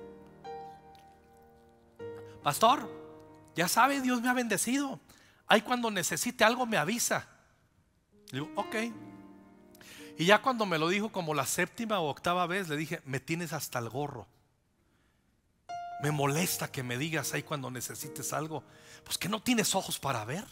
Pastor, 2.45 2.89
ya 3.57 3.67
sabe, 3.67 4.01
Dios 4.01 4.23
me 4.23 4.29
ha 4.29 4.35
bendecido. 4.35 5.01
Ahí 5.49 5.63
cuando 5.63 5.91
necesite 5.91 6.45
algo 6.45 6.65
me 6.65 6.77
avisa. 6.77 7.27
digo, 8.31 8.49
ok. 8.55 8.77
Y 10.21 10.27
ya 10.27 10.43
cuando 10.43 10.67
me 10.67 10.77
lo 10.77 10.91
dijo 10.91 11.11
como 11.11 11.33
la 11.33 11.47
séptima 11.47 11.99
o 11.99 12.11
octava 12.11 12.47
vez, 12.47 12.69
le 12.69 12.77
dije, 12.77 13.01
me 13.07 13.21
tienes 13.21 13.55
hasta 13.55 13.79
el 13.79 13.89
gorro. 13.89 14.27
Me 16.03 16.11
molesta 16.11 16.71
que 16.71 16.83
me 16.83 16.99
digas 16.99 17.33
ahí 17.33 17.43
cuando 17.43 17.71
necesites 17.71 18.35
algo. 18.35 18.63
Pues 19.03 19.17
que 19.17 19.31
no 19.31 19.41
tienes 19.41 19.75
ojos 19.75 19.99
para 19.99 20.23
ver. 20.27 20.45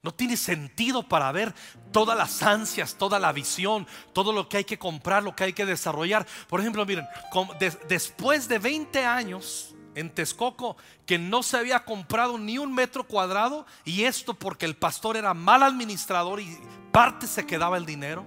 No 0.00 0.14
tienes 0.14 0.40
sentido 0.40 1.06
para 1.06 1.30
ver 1.32 1.54
todas 1.92 2.16
las 2.16 2.42
ansias, 2.42 2.94
toda 2.94 3.18
la 3.18 3.30
visión, 3.30 3.86
todo 4.14 4.32
lo 4.32 4.48
que 4.48 4.56
hay 4.56 4.64
que 4.64 4.78
comprar, 4.78 5.22
lo 5.22 5.36
que 5.36 5.44
hay 5.44 5.52
que 5.52 5.66
desarrollar. 5.66 6.26
Por 6.48 6.60
ejemplo, 6.60 6.86
miren, 6.86 7.06
después 7.90 8.48
de 8.48 8.58
20 8.58 9.04
años 9.04 9.74
en 9.94 10.10
Texcoco 10.10 10.76
que 11.06 11.18
no 11.18 11.42
se 11.42 11.56
había 11.56 11.84
comprado 11.84 12.38
ni 12.38 12.58
un 12.58 12.74
metro 12.74 13.04
cuadrado 13.04 13.66
y 13.84 14.04
esto 14.04 14.34
porque 14.34 14.66
el 14.66 14.76
pastor 14.76 15.16
era 15.16 15.34
mal 15.34 15.62
administrador 15.62 16.40
y 16.40 16.58
parte 16.92 17.26
se 17.26 17.46
quedaba 17.46 17.76
el 17.76 17.86
dinero. 17.86 18.24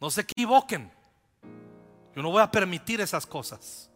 No 0.00 0.10
se 0.10 0.22
equivoquen. 0.22 0.90
Yo 2.14 2.22
no 2.22 2.30
voy 2.30 2.42
a 2.42 2.50
permitir 2.50 3.00
esas 3.00 3.26
cosas. 3.26 3.90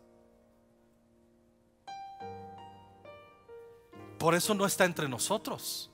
Por 4.19 4.35
eso 4.35 4.55
no 4.55 4.65
está 4.67 4.85
entre 4.85 5.09
nosotros. 5.09 5.91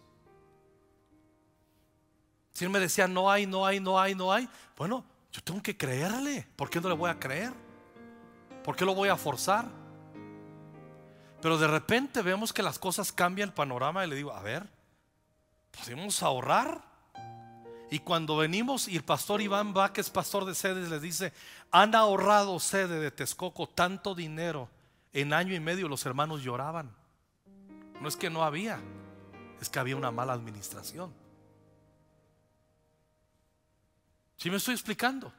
Si 2.53 2.65
él 2.65 2.71
me 2.71 2.81
decía, 2.81 3.07
no 3.07 3.31
hay, 3.31 3.47
no 3.47 3.65
hay, 3.65 3.81
no 3.81 3.99
hay, 3.99 4.15
no 4.15 4.33
hay, 4.33 4.49
bueno, 4.77 5.05
yo 5.33 5.43
tengo 5.43 5.63
que 5.63 5.77
creerle. 5.77 6.47
¿Por 6.57 6.69
qué 6.69 6.81
no 6.81 6.89
le 6.89 6.95
voy 6.95 7.09
a 7.09 7.19
creer? 7.19 7.53
¿Por 8.69 8.77
qué 8.77 8.85
lo 8.85 8.95
voy 8.95 9.09
a 9.09 9.17
forzar? 9.17 9.65
Pero 11.41 11.57
de 11.57 11.67
repente 11.67 12.21
vemos 12.21 12.53
que 12.53 12.63
las 12.63 12.79
cosas 12.79 13.13
cambian 13.13 13.49
el 13.49 13.55
panorama 13.55 14.05
y 14.05 14.11
le 14.11 14.15
digo, 14.15 14.31
a 14.31 14.43
ver, 14.43 14.69
podemos 15.71 16.23
ahorrar. 16.23 16.83
Y 17.91 18.01
cuando 18.01 18.37
venimos 18.37 18.87
y 18.87 18.97
el 18.97 19.05
pastor 19.05 19.41
Iván 19.41 19.73
es 19.97 20.11
pastor 20.11 20.45
de 20.45 20.55
sedes, 20.55 20.91
les 20.91 21.01
dice, 21.01 21.33
han 21.71 21.95
ahorrado 21.95 22.61
sede 22.61 23.01
de 23.01 23.11
Texcoco 23.11 23.71
tanto 23.71 24.15
dinero. 24.15 24.69
En 25.15 25.33
año 25.33 25.55
y 25.55 25.61
medio 25.61 25.89
los 25.89 26.05
hermanos 26.05 26.43
lloraban. 26.43 26.95
No 28.03 28.07
es 28.07 28.17
que 28.17 28.29
no 28.29 28.45
había, 28.45 28.79
es 29.63 29.71
que 29.71 29.79
había 29.79 29.97
una 29.97 30.11
mala 30.11 30.35
administración. 30.35 31.11
¿Sí 34.37 34.51
me 34.51 34.59
estoy 34.59 34.75
explicando? 34.75 35.33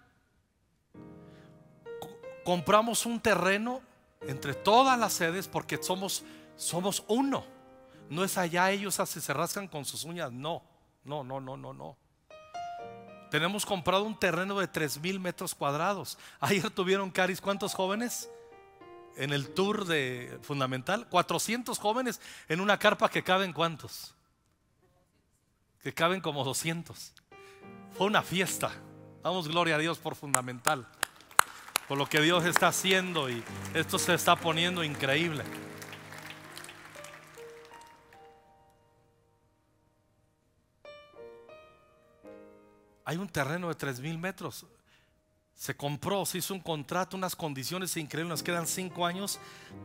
Compramos 2.50 3.06
un 3.06 3.20
terreno 3.20 3.80
entre 4.22 4.56
todas 4.56 4.97
las 4.97 5.14
sedes 5.14 5.47
porque 5.47 5.78
somos, 5.84 6.24
somos 6.56 7.04
uno. 7.08 7.45
No 8.10 8.24
es 8.24 8.39
allá 8.39 8.72
ellos 8.72 8.95
se 8.95 9.34
rascan 9.36 9.68
con 9.68 9.86
sus 9.86 10.04
uñas. 10.04 10.32
No, 10.32 10.64
no, 11.04 11.24
no, 11.24 11.39
no, 11.39 11.56
no, 11.56 11.74
no. 11.74 11.95
Tenemos 13.30 13.68
comprado 13.68 14.04
un 14.04 14.18
terreno 14.18 14.58
de 14.60 14.68
3 14.68 15.00
mil 15.00 15.20
metros 15.20 15.54
cuadrados. 15.54 16.18
Ayer 16.39 16.72
tuvieron, 16.72 17.12
Caris, 17.12 17.39
¿cuántos 17.39 17.76
jóvenes? 17.76 18.32
En 19.16 19.32
el 19.32 19.54
tour 19.54 19.86
de 19.86 20.39
Fundamental. 20.41 21.08
400 21.08 21.78
jóvenes 21.78 22.20
en 22.47 22.62
una 22.62 22.80
carpa 22.80 23.10
que 23.10 23.22
caben 23.22 23.54
cuántos? 23.54 24.16
Que 25.84 25.93
caben 25.93 26.20
como 26.20 26.43
200. 26.43 27.14
Fue 27.95 28.08
una 28.08 28.24
fiesta. 28.24 28.72
Damos 29.22 29.47
gloria 29.47 29.76
a 29.76 29.78
Dios 29.78 30.00
por 30.00 30.16
Fundamental 30.16 30.88
por 31.90 31.98
lo 31.98 32.06
que 32.06 32.22
Dios 32.22 32.46
está 32.46 32.68
haciendo 32.68 33.32
y 33.32 33.44
esto 33.74 33.98
se 33.98 34.14
está 34.14 34.36
poniendo 34.36 34.84
increíble. 34.84 35.44
Hay 43.04 43.18
un 43.18 43.28
terreno 43.28 43.70
de 43.70 43.74
tres 43.74 44.00
mil 44.00 44.20
metros. 44.20 44.68
Se 45.56 45.76
compró, 45.76 46.28
se 46.28 46.38
hizo 46.38 46.54
un 46.54 46.60
contrato, 46.60 47.18
unas 47.18 47.36
condiciones 47.36 47.98
increíbles. 47.98 48.30
Nos 48.30 48.44
quedan 48.44 48.68
cinco 48.68 49.08
años 49.08 49.40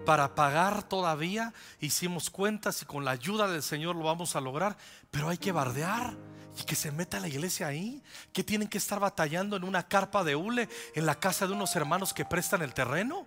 para 0.04 0.34
pagar 0.34 0.86
todavía. 0.86 1.54
Hicimos 1.80 2.28
cuentas 2.28 2.82
y 2.82 2.84
con 2.84 3.06
la 3.06 3.12
ayuda 3.12 3.48
del 3.48 3.62
Señor 3.62 3.96
lo 3.96 4.04
vamos 4.04 4.36
a 4.36 4.42
lograr. 4.42 4.76
Pero 5.10 5.30
hay 5.30 5.38
que 5.38 5.52
bardear 5.52 6.14
y 6.56 6.62
que 6.64 6.76
se 6.76 6.92
meta 6.92 7.20
la 7.20 7.28
iglesia 7.28 7.66
ahí, 7.66 8.02
que 8.32 8.44
tienen 8.44 8.68
que 8.68 8.78
estar 8.78 9.00
batallando 9.00 9.56
en 9.56 9.64
una 9.64 9.86
carpa 9.88 10.22
de 10.22 10.36
hule 10.36 10.68
en 10.94 11.06
la 11.06 11.18
casa 11.18 11.46
de 11.46 11.52
unos 11.52 11.74
hermanos 11.74 12.12
que 12.12 12.24
prestan 12.24 12.62
el 12.62 12.74
terreno. 12.74 13.26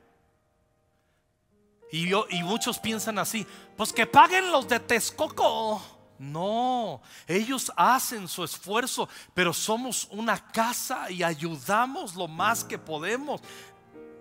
Y, 1.91 2.09
yo, 2.09 2.25
y 2.29 2.43
muchos 2.43 2.79
piensan 2.79 3.17
así, 3.19 3.45
pues 3.75 3.93
que 3.93 4.05
paguen 4.05 4.51
los 4.51 4.67
de 4.67 4.79
Texcoco. 4.79 5.81
No, 6.19 7.01
ellos 7.27 7.71
hacen 7.75 8.27
su 8.27 8.43
esfuerzo, 8.43 9.07
pero 9.35 9.53
somos 9.53 10.07
una 10.09 10.51
casa 10.51 11.11
y 11.11 11.21
ayudamos 11.21 12.15
lo 12.15 12.27
más 12.27 12.63
que 12.63 12.79
podemos. 12.79 13.41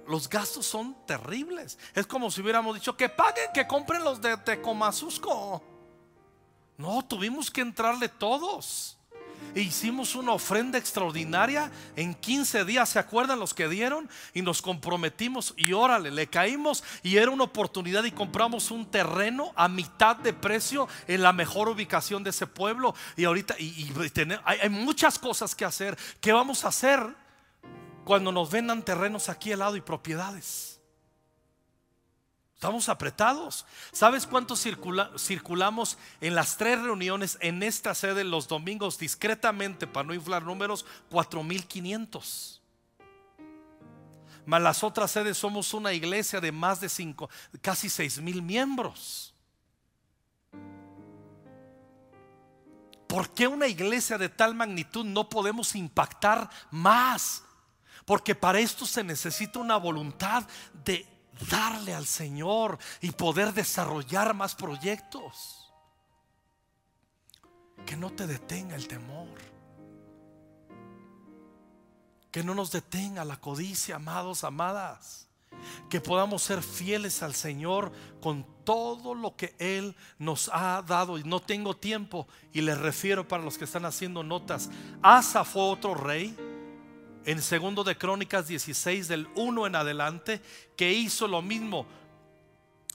Los 0.07 0.29
gastos 0.29 0.67
son 0.67 0.95
terribles. 1.07 1.79
Es 1.95 2.07
como 2.07 2.31
si 2.31 2.43
hubiéramos 2.43 2.75
dicho 2.75 2.97
que 2.97 3.09
paguen, 3.09 3.51
que 3.53 3.67
compren 3.67 4.05
los 4.05 4.21
de 4.21 4.37
Tecomazusco. 4.37 5.63
No, 6.77 7.03
tuvimos 7.03 7.51
que 7.51 7.63
entrarle 7.63 8.09
todos. 8.09 8.96
E 9.57 9.63
hicimos 9.63 10.15
una 10.15 10.33
ofrenda 10.33 10.77
extraordinaria. 10.77 11.73
En 11.97 12.13
15 12.13 12.67
días, 12.67 12.91
¿se 12.91 12.99
acuerdan 12.99 13.41
los 13.41 13.55
que 13.55 13.69
dieron? 13.69 14.07
Y 14.35 14.43
nos 14.43 14.61
comprometimos 14.61 15.55
y 15.57 15.73
órale, 15.73 16.11
le 16.11 16.27
caímos 16.27 16.85
y 17.03 17.17
era 17.17 17.31
una 17.31 17.45
oportunidad 17.45 18.05
y 18.05 18.11
compramos 18.11 18.71
un 18.71 18.85
terreno 18.85 19.55
a 19.57 19.67
mitad 19.67 20.15
de 20.17 20.35
precio 20.35 20.89
en 21.09 21.23
la 21.23 21.33
mejor 21.33 21.71
ubicación 21.71 22.23
de 22.23 22.31
ese 22.31 22.47
pueblo. 22.47 22.95
Y 23.17 23.25
ahorita 23.25 23.57
y, 23.59 23.91
hay, 24.45 24.59
hay 24.61 24.69
muchas 24.69 25.19
cosas 25.19 25.55
que 25.55 25.65
hacer. 25.65 25.97
¿Qué 26.21 26.35
vamos 26.35 26.67
a 26.67 26.69
hacer 26.69 27.01
cuando 28.05 28.33
nos 28.33 28.51
vendan 28.51 28.83
terrenos 28.83 29.31
aquí 29.31 29.53
al 29.53 29.61
lado 29.61 29.77
y 29.77 29.81
propiedades? 29.81 30.76
Estamos 32.57 32.89
apretados. 32.89 33.67
¿Sabes 33.93 34.27
cuántos 34.27 34.65
circulamos 35.19 35.99
en 36.23 36.35
las 36.35 36.57
tres 36.57 36.81
reuniones 36.81 37.37
en 37.43 37.63
esta 37.63 37.95
sede 37.95 38.25
los 38.25 38.49
domingos 38.49 38.99
discretamente 38.99 39.87
para 39.87 40.07
no 40.07 40.15
inflar 40.15 40.43
números? 40.43 40.87
4.500. 41.11 42.61
Más 44.47 44.63
las 44.63 44.83
otras 44.83 45.11
sedes 45.11 45.37
somos 45.37 45.75
una 45.75 45.93
iglesia 45.93 46.41
de 46.41 46.51
más 46.51 46.81
de 46.81 46.89
cinco, 46.89 47.29
casi 47.61 47.91
seis 47.91 48.19
mil 48.21 48.41
miembros. 48.41 49.35
¿Por 53.07 53.35
qué 53.35 53.47
una 53.47 53.67
iglesia 53.67 54.17
de 54.17 54.31
tal 54.31 54.55
magnitud 54.55 55.05
no 55.05 55.29
podemos 55.29 55.75
impactar 55.75 56.49
más? 56.71 57.43
Porque 58.07 58.35
para 58.35 58.61
esto 58.61 58.87
se 58.87 59.05
necesita 59.05 59.59
una 59.59 59.77
voluntad 59.77 60.47
de 60.85 61.16
darle 61.51 61.95
al 61.95 62.07
Señor 62.07 62.79
y 63.01 63.11
poder 63.11 63.53
desarrollar 63.53 64.35
más 64.35 64.55
proyectos. 64.55 65.73
Que 67.85 67.97
no 67.97 68.11
te 68.11 68.27
detenga 68.27 68.75
el 68.75 68.89
temor. 68.89 69.29
Que 72.31 72.43
no 72.43 72.55
nos 72.55 72.71
detenga 72.73 73.25
la 73.25 73.37
codicia, 73.37 73.97
amados, 73.97 74.45
amadas. 74.45 75.29
Que 75.89 76.01
podamos 76.01 76.43
ser 76.43 76.63
fieles 76.63 77.23
al 77.23 77.35
Señor 77.35 77.93
con 78.21 78.47
todo 78.65 79.15
lo 79.15 79.37
que 79.37 79.55
Él 79.59 79.97
nos 80.19 80.51
ha 80.53 80.83
dado. 80.83 81.19
Y 81.19 81.25
no 81.25 81.41
tengo 81.41 81.77
tiempo 81.77 82.27
y 82.53 82.61
les 82.61 82.79
refiero 82.79 83.27
para 83.27 83.43
los 83.43 83.57
que 83.57 83.65
están 83.65 83.85
haciendo 83.85 84.23
notas. 84.23 84.69
Asa 85.03 85.45
fue 85.45 85.63
otro 85.63 85.95
rey 85.95 86.37
en 87.27 87.43
segundo 87.43 87.85
de 87.85 87.99
Crónicas 87.99 88.49
16 88.49 89.09
del 89.09 89.29
1 89.35 89.67
en 89.67 89.77
adelante 89.77 90.41
que 90.77 90.93
hizo 90.93 91.29
lo 91.29 91.43
mismo. 91.43 91.87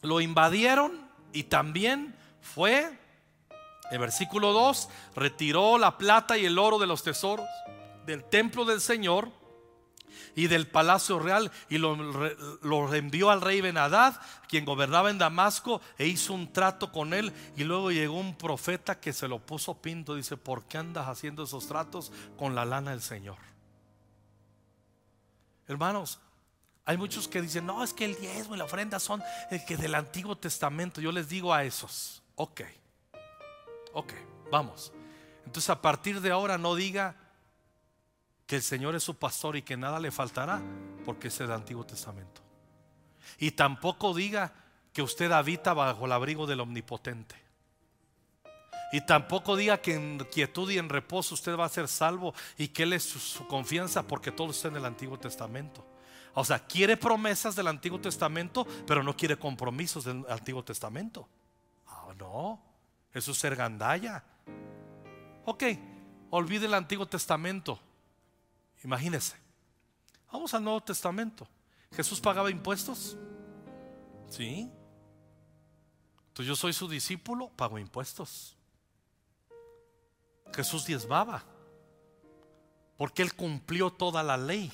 Lo 0.02 0.20
invadieron 0.22 1.00
y 1.34 1.44
también 1.44 2.16
fue 2.42 2.98
en 3.92 4.00
versículo 4.00 4.54
2 4.54 4.90
retiró 5.16 5.78
la 5.78 5.98
plata 5.98 6.38
y 6.38 6.46
el 6.46 6.58
oro 6.58 6.80
de 6.80 6.88
los 6.88 7.04
tesoros 7.04 7.46
del 8.06 8.24
templo 8.24 8.64
del 8.64 8.80
Señor 8.80 9.30
y 10.34 10.48
del 10.48 10.66
palacio 10.68 11.20
real 11.20 11.52
y 11.70 11.78
lo, 11.78 11.96
lo 11.96 12.94
envió 12.94 13.32
al 13.32 13.42
rey 13.42 13.60
Benadad, 13.60 14.16
quien 14.48 14.64
gobernaba 14.64 15.10
en 15.10 15.18
Damasco, 15.18 15.82
e 15.98 16.08
hizo 16.08 16.34
un 16.34 16.54
trato 16.54 16.92
con 16.92 17.14
él. 17.14 17.34
Y 17.58 17.66
luego 17.66 17.92
llegó 17.92 18.18
un 18.18 18.38
profeta 18.38 19.00
que 19.00 19.12
se 19.12 19.28
lo 19.28 19.40
puso 19.40 19.82
pinto. 19.82 20.16
Dice: 20.16 20.38
¿Por 20.38 20.64
qué 20.66 20.78
andas 20.78 21.10
haciendo 21.10 21.44
esos 21.44 21.68
tratos 21.68 22.14
con 22.38 22.56
la 22.56 22.64
lana 22.64 22.92
del 22.92 23.02
Señor? 23.02 23.51
Hermanos, 25.72 26.20
hay 26.84 26.98
muchos 26.98 27.28
que 27.28 27.42
dicen, 27.42 27.66
no, 27.66 27.84
es 27.84 27.94
que 27.94 28.06
el 28.06 28.16
diezmo 28.20 28.56
y 28.56 28.58
la 28.58 28.66
ofrenda 28.66 29.00
son 29.00 29.24
el 29.50 29.64
que 29.64 29.78
del 29.78 29.96
Antiguo 29.96 30.38
Testamento. 30.38 31.00
Yo 31.00 31.12
les 31.12 31.30
digo 31.30 31.54
a 31.54 31.64
esos, 31.64 32.22
ok, 32.36 32.62
ok, 33.94 34.14
vamos. 34.52 34.92
Entonces 35.46 35.70
a 35.70 35.82
partir 35.82 36.20
de 36.22 36.32
ahora 36.32 36.58
no 36.58 36.76
diga 36.76 37.16
que 38.46 38.58
el 38.58 38.62
Señor 38.62 38.96
es 38.96 39.04
su 39.04 39.16
pastor 39.16 39.56
y 39.56 39.62
que 39.62 39.78
nada 39.78 40.00
le 40.00 40.12
faltará, 40.12 40.62
porque 41.06 41.30
es 41.30 41.40
el 41.40 41.52
Antiguo 41.52 41.86
Testamento. 41.86 42.42
Y 43.38 43.52
tampoco 43.52 44.14
diga 44.14 44.54
que 44.92 45.02
usted 45.02 45.32
habita 45.32 45.74
bajo 45.74 46.06
el 46.06 46.12
abrigo 46.12 46.48
del 46.48 46.60
Omnipotente. 46.60 47.41
Y 48.92 49.02
tampoco 49.02 49.56
diga 49.56 49.80
que 49.80 49.94
en 49.96 50.20
quietud 50.32 50.70
y 50.70 50.78
en 50.78 50.90
reposo 50.90 51.34
usted 51.34 51.58
va 51.58 51.66
a 51.66 51.70
ser 51.70 51.88
salvo 51.88 52.34
y 52.58 52.68
que 52.68 52.84
Él 52.84 52.94
es 52.94 53.04
su, 53.04 53.48
confianza 53.48 54.06
porque 54.06 54.32
todo 54.32 54.52
está 54.52 54.68
en 54.68 54.76
el 54.76 54.86
Antiguo 54.86 55.18
Testamento. 55.18 55.86
O 56.34 56.44
sea, 56.44 56.60
quiere 56.60 56.98
promesas 56.98 57.56
del 57.56 57.68
Antiguo 57.68 58.00
Testamento, 58.00 58.66
pero 58.86 59.04
no 59.04 59.16
quiere 59.16 59.38
compromisos 59.38 60.04
del 60.04 60.26
Antiguo 60.30 60.64
Testamento. 60.64 61.28
Ah, 61.88 62.14
no, 62.18 62.62
eso 63.14 63.32
es 63.32 63.38
ser 63.38 63.56
gandalla. 63.56 64.24
Ok, 65.46 65.64
olvide 66.30 66.66
el 66.66 66.74
Antiguo 66.74 67.06
Testamento. 67.06 67.80
Imagínese. 68.84 69.36
Vamos 70.32 70.54
al 70.54 70.64
Nuevo 70.64 70.82
Testamento. 70.82 71.48
¿Jesús 71.94 72.20
pagaba 72.20 72.50
impuestos? 72.50 73.18
Sí. 74.30 74.70
Entonces 76.28 76.48
yo 76.48 76.56
soy 76.56 76.72
su 76.72 76.88
discípulo, 76.88 77.50
pago 77.50 77.78
impuestos. 77.78 78.58
Jesús 80.54 80.86
diezmaba, 80.86 81.44
porque 82.98 83.22
él 83.22 83.34
cumplió 83.34 83.92
toda 83.92 84.24
la 84.24 84.38
ley. 84.38 84.72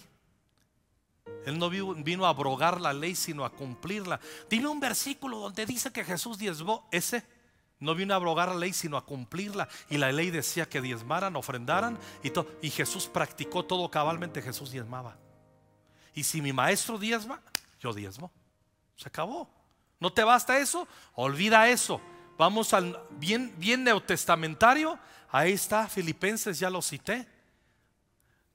Él 1.46 1.58
no 1.58 1.70
vino 1.70 2.26
a 2.26 2.30
abrogar 2.30 2.82
la 2.82 2.94
ley, 2.94 3.16
sino 3.16 3.46
a 3.46 3.52
cumplirla. 3.52 4.20
Dime 4.50 4.68
un 4.68 4.80
versículo 4.80 5.40
donde 5.40 5.66
dice 5.66 5.92
que 5.92 6.04
Jesús 6.04 6.38
diezmó. 6.38 6.88
Ese 6.92 7.24
no 7.80 7.96
vino 7.96 8.14
a 8.14 8.18
abrogar 8.18 8.50
la 8.50 8.56
ley, 8.56 8.74
sino 8.74 8.98
a 8.98 9.06
cumplirla. 9.06 9.68
Y 9.90 9.98
la 9.98 10.12
ley 10.12 10.30
decía 10.30 10.68
que 10.68 10.82
diezmaran, 10.82 11.36
ofrendaran. 11.36 11.98
Y, 12.24 12.32
y 12.62 12.70
Jesús 12.70 13.08
practicó 13.08 13.64
todo 13.64 13.90
cabalmente. 13.90 14.42
Jesús 14.42 14.72
diezmaba. 14.72 15.18
Y 16.14 16.24
si 16.24 16.42
mi 16.42 16.52
maestro 16.52 16.98
diezma, 16.98 17.42
yo 17.80 17.94
diezmo. 17.94 18.32
Se 18.96 19.08
acabó. 19.08 19.50
¿No 20.00 20.12
te 20.12 20.24
basta 20.24 20.58
eso? 20.58 20.88
Olvida 21.14 21.70
eso. 21.70 22.02
Vamos 22.38 22.74
al 22.74 23.00
bien, 23.12 23.54
bien 23.58 23.84
neotestamentario. 23.84 25.00
Ahí 25.30 25.54
está, 25.54 25.88
Filipenses, 25.88 26.60
ya 26.60 26.70
lo 26.70 26.82
cité. 26.82 27.28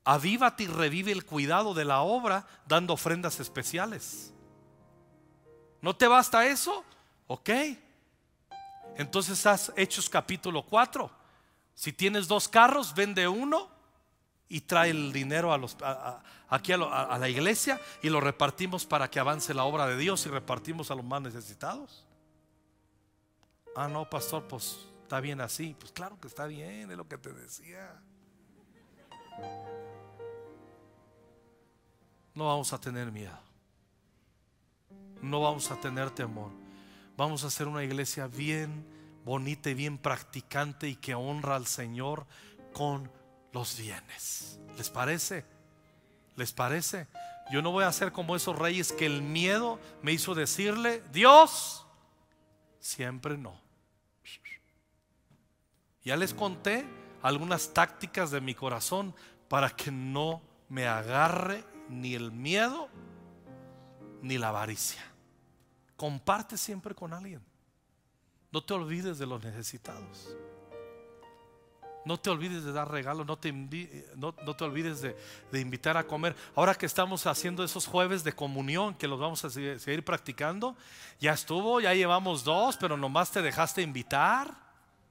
Avívate 0.05 0.65
y 0.65 0.67
revive 0.67 1.13
el 1.13 1.25
cuidado 1.25 1.75
de 1.75 1.85
la 1.85 2.01
obra 2.01 2.47
dando 2.67 2.95
ofrendas 2.95 3.39
especiales. 3.41 4.33
¿No 5.81 5.95
te 5.95 6.09
basta 6.09 6.47
eso? 6.47 6.85
Ok. 7.27 7.51
Entonces 8.97 9.45
haz 9.47 9.73
Hechos 9.77 10.09
capítulo 10.09 10.65
4. 10.65 11.11
Si 11.75 11.93
tienes 11.93 12.27
dos 12.27 12.49
carros, 12.49 12.95
vende 12.95 13.29
uno 13.29 13.69
y 14.49 14.61
trae 14.63 14.91
el 14.91 15.13
dinero 15.13 15.53
a 15.53 15.59
los, 15.59 15.77
aquí 16.49 16.73
a, 16.73 16.77
a, 16.77 17.19
la 17.19 17.29
iglesia 17.29 17.81
y 18.03 18.11
lo 18.11 18.21
repartimos 18.21 18.85
para 18.85 19.11
que 19.11 19.19
avance 19.19 19.55
la 19.55 19.65
obra 19.65 19.87
de 19.87 19.97
Dios 19.97 20.27
y 20.27 20.29
repartimos 20.29 20.91
a 20.91 20.95
los 20.95 21.05
más 21.05 21.23
necesitados. 21.23 22.05
Ah, 23.75 23.89
no, 23.89 24.09
pastor, 24.09 24.47
pues 24.49 24.79
está 25.13 25.21
bien 25.21 25.43
así. 25.43 25.77
Pues 25.79 25.93
claro 25.93 26.19
que 26.19 26.27
está 26.27 26.47
bien, 26.47 26.91
es 26.91 26.97
lo 26.97 27.07
que 27.07 27.19
te 27.19 27.35
decía. 27.35 28.01
No 32.35 32.47
vamos 32.47 32.73
a 32.73 32.81
tener 32.81 33.13
miedo. 33.13 33.39
No 35.21 35.43
vamos 35.43 35.71
a 35.71 35.79
tener 35.79 36.11
temor. 36.13 36.51
Vamos 37.15 37.45
a 37.45 37.49
hacer 37.49 37.69
una 37.69 37.85
iglesia 37.85 38.27
bien 38.27 38.87
bonita 39.23 39.69
y 39.69 39.75
bien 39.75 39.99
practicante 39.99 40.89
y 40.89 40.97
que 40.97 41.15
honra 41.15 41.57
al 41.57 41.67
Señor 41.67 42.27
con 42.73 43.11
los 43.53 43.77
bienes. 43.77 44.61
¿Les 44.79 44.89
parece? 44.89 45.45
¿Les 46.37 46.55
parece? 46.55 47.07
Yo 47.53 47.61
no 47.61 47.71
voy 47.71 47.85
a 47.85 47.93
ser 47.93 48.13
como 48.13 48.35
esos 48.35 48.59
reyes 48.59 48.93
que 48.93 49.05
el 49.05 49.21
miedo 49.21 49.79
me 50.01 50.13
hizo 50.13 50.35
decirle, 50.35 51.03
Dios, 51.13 51.85
siempre 52.81 53.37
no. 53.37 53.62
Ya 56.05 56.17
les 56.17 56.35
conté 56.35 56.85
algunas 57.23 57.73
tácticas 57.73 58.31
de 58.31 58.41
mi 58.41 58.55
corazón 58.55 59.15
para 59.49 59.71
que 59.71 59.91
no 59.91 60.43
me 60.69 60.87
agarre 60.87 61.65
ni 61.89 62.15
el 62.15 62.33
miedo 62.33 62.89
ni 64.23 64.39
la 64.39 64.49
avaricia. 64.49 65.03
Comparte 65.97 66.57
siempre 66.57 66.95
con 66.95 67.13
alguien. 67.13 67.43
No 68.51 68.63
te 68.63 68.75
olvides 68.75 69.19
de 69.19 69.27
los 69.27 69.43
necesitados. 69.43 70.37
No 72.05 72.19
te 72.19 72.31
olvides 72.31 72.65
de 72.65 72.73
dar 72.73 72.91
regalos, 72.91 73.27
no 73.27 73.39
te, 73.39 73.51
olvides 73.51 75.03
de, 75.03 75.17
de, 75.53 75.61
invitar 75.61 75.97
a 75.97 76.05
comer. 76.05 76.35
Ahora 76.57 76.75
que 76.75 76.87
estamos 76.87 77.27
haciendo 77.27 77.63
esos 77.63 77.87
jueves 77.87 78.25
de 78.25 78.33
comunión, 78.33 78.95
que 78.95 79.07
los 79.07 79.21
vamos 79.21 79.45
a 79.45 79.51
seguir, 79.51 80.05
practicando, 80.05 80.77
ya 81.21 81.33
estuvo, 81.33 81.81
ya 81.81 81.95
llevamos 81.95 82.43
dos, 82.43 82.77
pero 82.77 82.97
nomás 82.97 83.31
te 83.31 83.41
dejaste 83.41 83.83
invitar. 83.83 84.62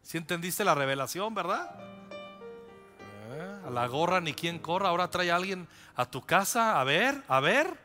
Si 0.02 0.18
entendiste 0.18 0.64
la 0.64 0.76
revelación, 0.76 1.34
verdad? 1.34 1.76
A 3.66 3.70
la 3.70 3.88
gorra 3.88 4.20
ni 4.20 4.34
quien 4.34 4.60
corra, 4.60 4.90
ahora 4.90 5.10
trae 5.10 5.32
a 5.32 5.36
alguien 5.36 5.68
a 5.96 6.06
tu 6.06 6.22
casa, 6.22 6.80
a 6.80 6.84
ver, 6.84 7.24
a 7.28 7.40
ver. 7.40 7.78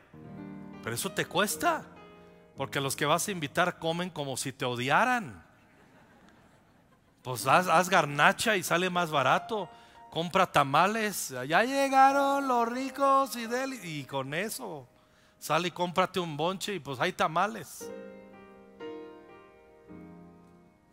Pero 0.83 0.95
eso 0.95 1.11
te 1.11 1.25
cuesta, 1.25 1.85
porque 2.55 2.81
los 2.81 2.95
que 2.95 3.05
vas 3.05 3.27
a 3.27 3.31
invitar 3.31 3.79
comen 3.79 4.09
como 4.09 4.37
si 4.37 4.51
te 4.51 4.65
odiaran. 4.65 5.43
Pues 7.21 7.45
haz, 7.45 7.89
garnacha 7.89 8.55
y 8.57 8.63
sale 8.63 8.89
más 8.89 9.11
barato. 9.11 9.69
Compra 10.11 10.51
tamales. 10.51 11.33
Ya 11.47 11.63
llegaron 11.63 12.47
los 12.47 12.67
ricos 12.67 13.35
y, 13.35 13.47
y 13.83 14.05
con 14.05 14.33
eso 14.33 14.87
sale 15.39 15.69
y 15.69 15.71
cómprate 15.71 16.19
un 16.19 16.35
bonche 16.37 16.73
y 16.73 16.79
pues 16.79 16.99
hay 16.99 17.13
tamales. 17.13 17.89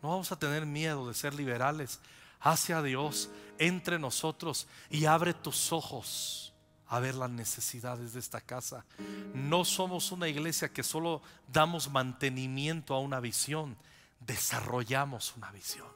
No 0.05 0.11
vamos 0.11 0.31
a 0.31 0.37
tener 0.37 0.67
miedo 0.67 1.07
de 1.07 1.15
ser 1.15 1.33
liberales 1.33 1.99
hacia 2.39 2.83
Dios 2.83 3.27
entre 3.57 3.97
nosotros 3.97 4.67
y 4.91 5.05
abre 5.05 5.33
tus 5.33 5.73
ojos 5.73 6.53
a 6.85 6.99
ver 6.99 7.15
las 7.15 7.31
necesidades 7.31 8.13
de 8.13 8.19
esta 8.19 8.39
casa. 8.39 8.85
No 9.33 9.65
somos 9.65 10.11
una 10.11 10.27
iglesia 10.27 10.69
que 10.69 10.83
solo 10.83 11.23
damos 11.51 11.89
mantenimiento 11.89 12.93
a 12.93 12.99
una 12.99 13.19
visión, 13.19 13.75
desarrollamos 14.19 15.35
una 15.37 15.51
visión. 15.51 15.87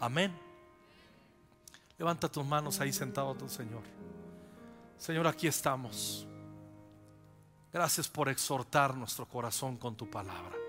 Amén. 0.00 0.36
Levanta 1.98 2.28
tus 2.28 2.44
manos 2.44 2.80
ahí 2.80 2.92
sentado 2.92 3.36
tu 3.36 3.48
Señor. 3.48 3.84
Señor, 4.98 5.28
aquí 5.28 5.46
estamos. 5.46 6.26
Gracias 7.72 8.08
por 8.08 8.28
exhortar 8.28 8.96
nuestro 8.96 9.28
corazón 9.28 9.76
con 9.76 9.94
tu 9.94 10.10
palabra. 10.10 10.61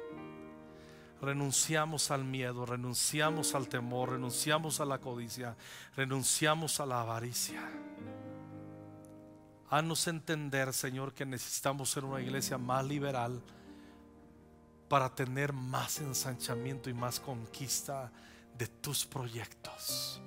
Renunciamos 1.23 2.11
al 2.11 2.25
miedo, 2.25 2.65
renunciamos 2.65 3.55
al 3.55 3.69
temor, 3.69 4.09
renunciamos 4.09 4.81
a 4.81 4.85
la 4.85 4.97
codicia, 4.97 5.55
renunciamos 5.95 6.81
a 6.81 6.85
la 6.85 6.99
avaricia. 6.99 7.61
Haznos 9.69 10.05
entender, 10.07 10.73
Señor, 10.73 11.13
que 11.13 11.25
necesitamos 11.25 11.89
ser 11.89 12.03
una 12.03 12.21
iglesia 12.21 12.57
más 12.57 12.85
liberal 12.85 13.41
para 14.89 15.15
tener 15.15 15.53
más 15.53 16.01
ensanchamiento 16.01 16.89
y 16.89 16.93
más 16.93 17.21
conquista 17.21 18.11
de 18.57 18.67
tus 18.67 19.05
proyectos. 19.05 20.21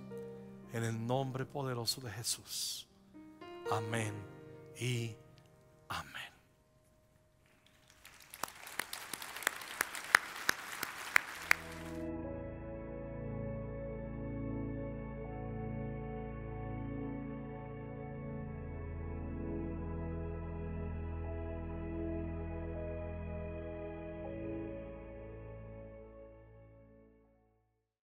En 0.73 0.83
el 0.83 1.07
nombre 1.07 1.45
poderoso 1.45 2.01
de 2.01 2.11
Jesús. 2.11 2.89
Amén 3.71 4.15
y 4.81 5.15
amén. 5.91 6.36